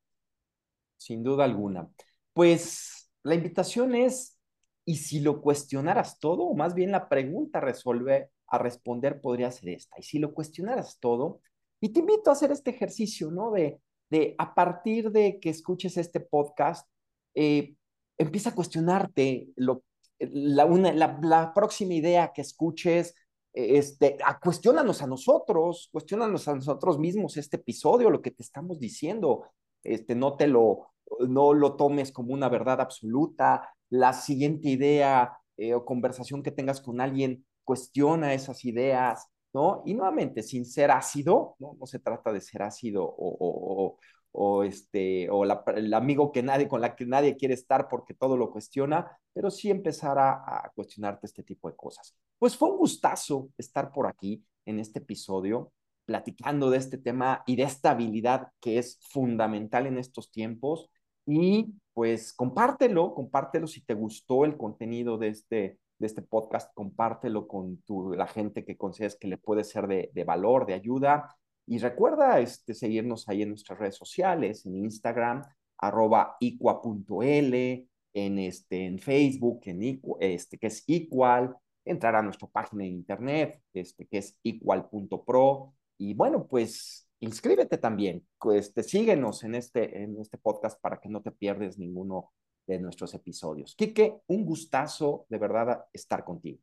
Sin 0.96 1.22
duda 1.22 1.44
alguna. 1.44 1.88
Pues 2.32 3.10
la 3.22 3.34
invitación 3.34 3.94
es, 3.94 4.38
¿y 4.84 4.96
si 4.96 5.20
lo 5.20 5.42
cuestionaras 5.42 6.18
todo? 6.18 6.44
O 6.44 6.56
más 6.56 6.74
bien 6.74 6.90
la 6.90 7.08
pregunta 7.08 7.60
resuelve 7.60 8.30
a 8.46 8.58
responder 8.58 9.20
podría 9.20 9.50
ser 9.50 9.70
esta. 9.70 9.96
¿Y 9.98 10.02
si 10.02 10.18
lo 10.18 10.32
cuestionaras 10.32 10.98
todo? 11.00 11.40
Y 11.80 11.90
te 11.90 12.00
invito 12.00 12.30
a 12.30 12.32
hacer 12.32 12.52
este 12.52 12.70
ejercicio, 12.70 13.30
¿no? 13.30 13.50
De, 13.50 13.80
de 14.10 14.34
a 14.38 14.54
partir 14.54 15.10
de 15.10 15.38
que 15.40 15.50
escuches 15.50 15.96
este 15.96 16.20
podcast, 16.20 16.88
eh, 17.34 17.74
empieza 18.16 18.50
a 18.50 18.54
cuestionarte 18.54 19.48
lo, 19.56 19.82
la, 20.18 20.64
una, 20.66 20.92
la, 20.92 21.18
la 21.22 21.52
próxima 21.54 21.94
idea 21.94 22.32
que 22.32 22.42
escuches, 22.42 23.14
este, 23.52 24.18
a, 24.24 24.38
cuestionanos 24.38 25.02
a 25.02 25.06
nosotros, 25.06 25.88
cuestionanos 25.92 26.46
a 26.48 26.54
nosotros 26.54 26.98
mismos 26.98 27.36
este 27.36 27.56
episodio, 27.56 28.10
lo 28.10 28.20
que 28.20 28.30
te 28.30 28.42
estamos 28.42 28.78
diciendo, 28.78 29.46
este, 29.82 30.14
no 30.14 30.36
te 30.36 30.46
lo, 30.46 30.88
no 31.26 31.54
lo 31.54 31.76
tomes 31.76 32.12
como 32.12 32.34
una 32.34 32.48
verdad 32.48 32.80
absoluta, 32.80 33.70
la 33.88 34.12
siguiente 34.12 34.68
idea 34.68 35.38
eh, 35.56 35.74
o 35.74 35.84
conversación 35.84 36.42
que 36.42 36.50
tengas 36.50 36.80
con 36.80 37.00
alguien, 37.00 37.46
cuestiona 37.64 38.34
esas 38.34 38.64
ideas, 38.64 39.28
¿no? 39.54 39.82
Y 39.86 39.94
nuevamente, 39.94 40.42
sin 40.42 40.66
ser 40.66 40.90
ácido, 40.90 41.56
¿no? 41.58 41.76
No 41.80 41.86
se 41.86 41.98
trata 41.98 42.32
de 42.32 42.40
ser 42.40 42.62
ácido 42.62 43.04
o, 43.06 43.98
o 44.38 44.64
este, 44.64 45.30
o 45.30 45.44
el 45.44 45.94
amigo 45.94 46.30
que 46.30 46.42
nadie, 46.42 46.68
con 46.68 46.82
la 46.82 46.94
que 46.94 47.06
nadie 47.06 47.36
quiere 47.36 47.54
estar 47.54 47.88
porque 47.88 48.12
todo 48.12 48.36
lo 48.36 48.50
cuestiona, 48.50 49.18
pero 49.32 49.50
sí 49.50 49.70
empezar 49.70 50.18
a, 50.18 50.70
cuestionarte 50.74 51.26
este 51.26 51.42
tipo 51.42 51.70
de 51.70 51.76
cosas. 51.76 52.14
Pues 52.38 52.54
fue 52.54 52.70
un 52.70 52.76
gustazo 52.76 53.48
estar 53.56 53.90
por 53.90 54.06
aquí 54.06 54.44
en 54.66 54.78
este 54.78 54.98
episodio 54.98 55.72
platicando 56.04 56.68
de 56.68 56.76
este 56.76 56.98
tema 56.98 57.42
y 57.46 57.56
de 57.56 57.62
esta 57.62 57.92
habilidad 57.92 58.48
que 58.60 58.78
es 58.78 58.98
fundamental 59.10 59.86
en 59.86 59.96
estos 59.96 60.30
tiempos. 60.30 60.90
Y 61.24 61.72
pues 61.94 62.34
compártelo, 62.34 63.14
compártelo 63.14 63.66
si 63.66 63.80
te 63.80 63.94
gustó 63.94 64.44
el 64.44 64.58
contenido 64.58 65.16
de 65.16 65.28
este, 65.28 65.78
de 65.98 66.06
este 66.06 66.20
podcast, 66.20 66.72
compártelo 66.74 67.48
con 67.48 67.78
tu, 67.78 68.12
la 68.12 68.26
gente 68.26 68.66
que 68.66 68.76
consideres 68.76 69.16
que 69.16 69.28
le 69.28 69.38
puede 69.38 69.64
ser 69.64 69.86
de 69.88 70.24
valor, 70.24 70.66
de 70.66 70.74
ayuda. 70.74 71.34
Y 71.66 71.78
recuerda 71.78 72.38
este, 72.40 72.74
seguirnos 72.74 73.28
ahí 73.28 73.42
en 73.42 73.50
nuestras 73.50 73.78
redes 73.78 73.96
sociales, 73.96 74.64
en 74.66 74.76
Instagram, 74.76 75.42
arroba 75.78 76.36
icua.l, 76.40 77.88
en, 78.14 78.38
este, 78.38 78.86
en 78.86 78.98
Facebook, 78.98 79.60
en 79.64 80.00
este, 80.20 80.58
que 80.58 80.68
es 80.68 80.84
igual, 80.86 81.56
entrar 81.84 82.16
a 82.16 82.22
nuestra 82.22 82.48
página 82.48 82.84
de 82.84 82.90
internet, 82.90 83.62
este, 83.74 84.06
que 84.06 84.18
es 84.18 84.38
igual.pro. 84.42 85.74
Y 85.98 86.14
bueno, 86.14 86.46
pues 86.46 87.08
inscríbete 87.20 87.78
también, 87.78 88.26
este, 88.54 88.82
síguenos 88.82 89.42
en 89.44 89.54
este, 89.54 90.02
en 90.02 90.20
este 90.20 90.38
podcast 90.38 90.80
para 90.80 91.00
que 91.00 91.08
no 91.08 91.22
te 91.22 91.32
pierdes 91.32 91.78
ninguno 91.78 92.32
de 92.66 92.78
nuestros 92.78 93.14
episodios. 93.14 93.74
Quique, 93.74 94.20
un 94.26 94.44
gustazo 94.44 95.26
de 95.28 95.38
verdad 95.38 95.84
estar 95.92 96.24
contigo. 96.24 96.60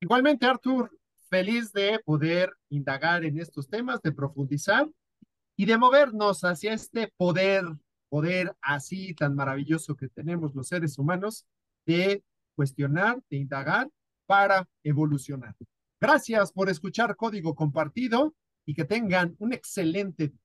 Igualmente, 0.00 0.46
Artur, 0.46 0.90
Feliz 1.28 1.72
de 1.72 1.98
poder 2.04 2.52
indagar 2.68 3.24
en 3.24 3.38
estos 3.38 3.68
temas, 3.68 4.00
de 4.02 4.12
profundizar 4.12 4.88
y 5.56 5.64
de 5.64 5.76
movernos 5.76 6.44
hacia 6.44 6.72
este 6.72 7.12
poder, 7.16 7.64
poder 8.08 8.54
así 8.60 9.14
tan 9.14 9.34
maravilloso 9.34 9.96
que 9.96 10.08
tenemos 10.08 10.54
los 10.54 10.68
seres 10.68 10.98
humanos 10.98 11.44
de 11.84 12.22
cuestionar, 12.54 13.20
de 13.28 13.38
indagar 13.38 13.88
para 14.26 14.68
evolucionar. 14.84 15.54
Gracias 16.00 16.52
por 16.52 16.68
escuchar 16.68 17.16
Código 17.16 17.54
Compartido 17.54 18.34
y 18.64 18.74
que 18.74 18.84
tengan 18.84 19.34
un 19.38 19.52
excelente 19.52 20.28
día. 20.28 20.40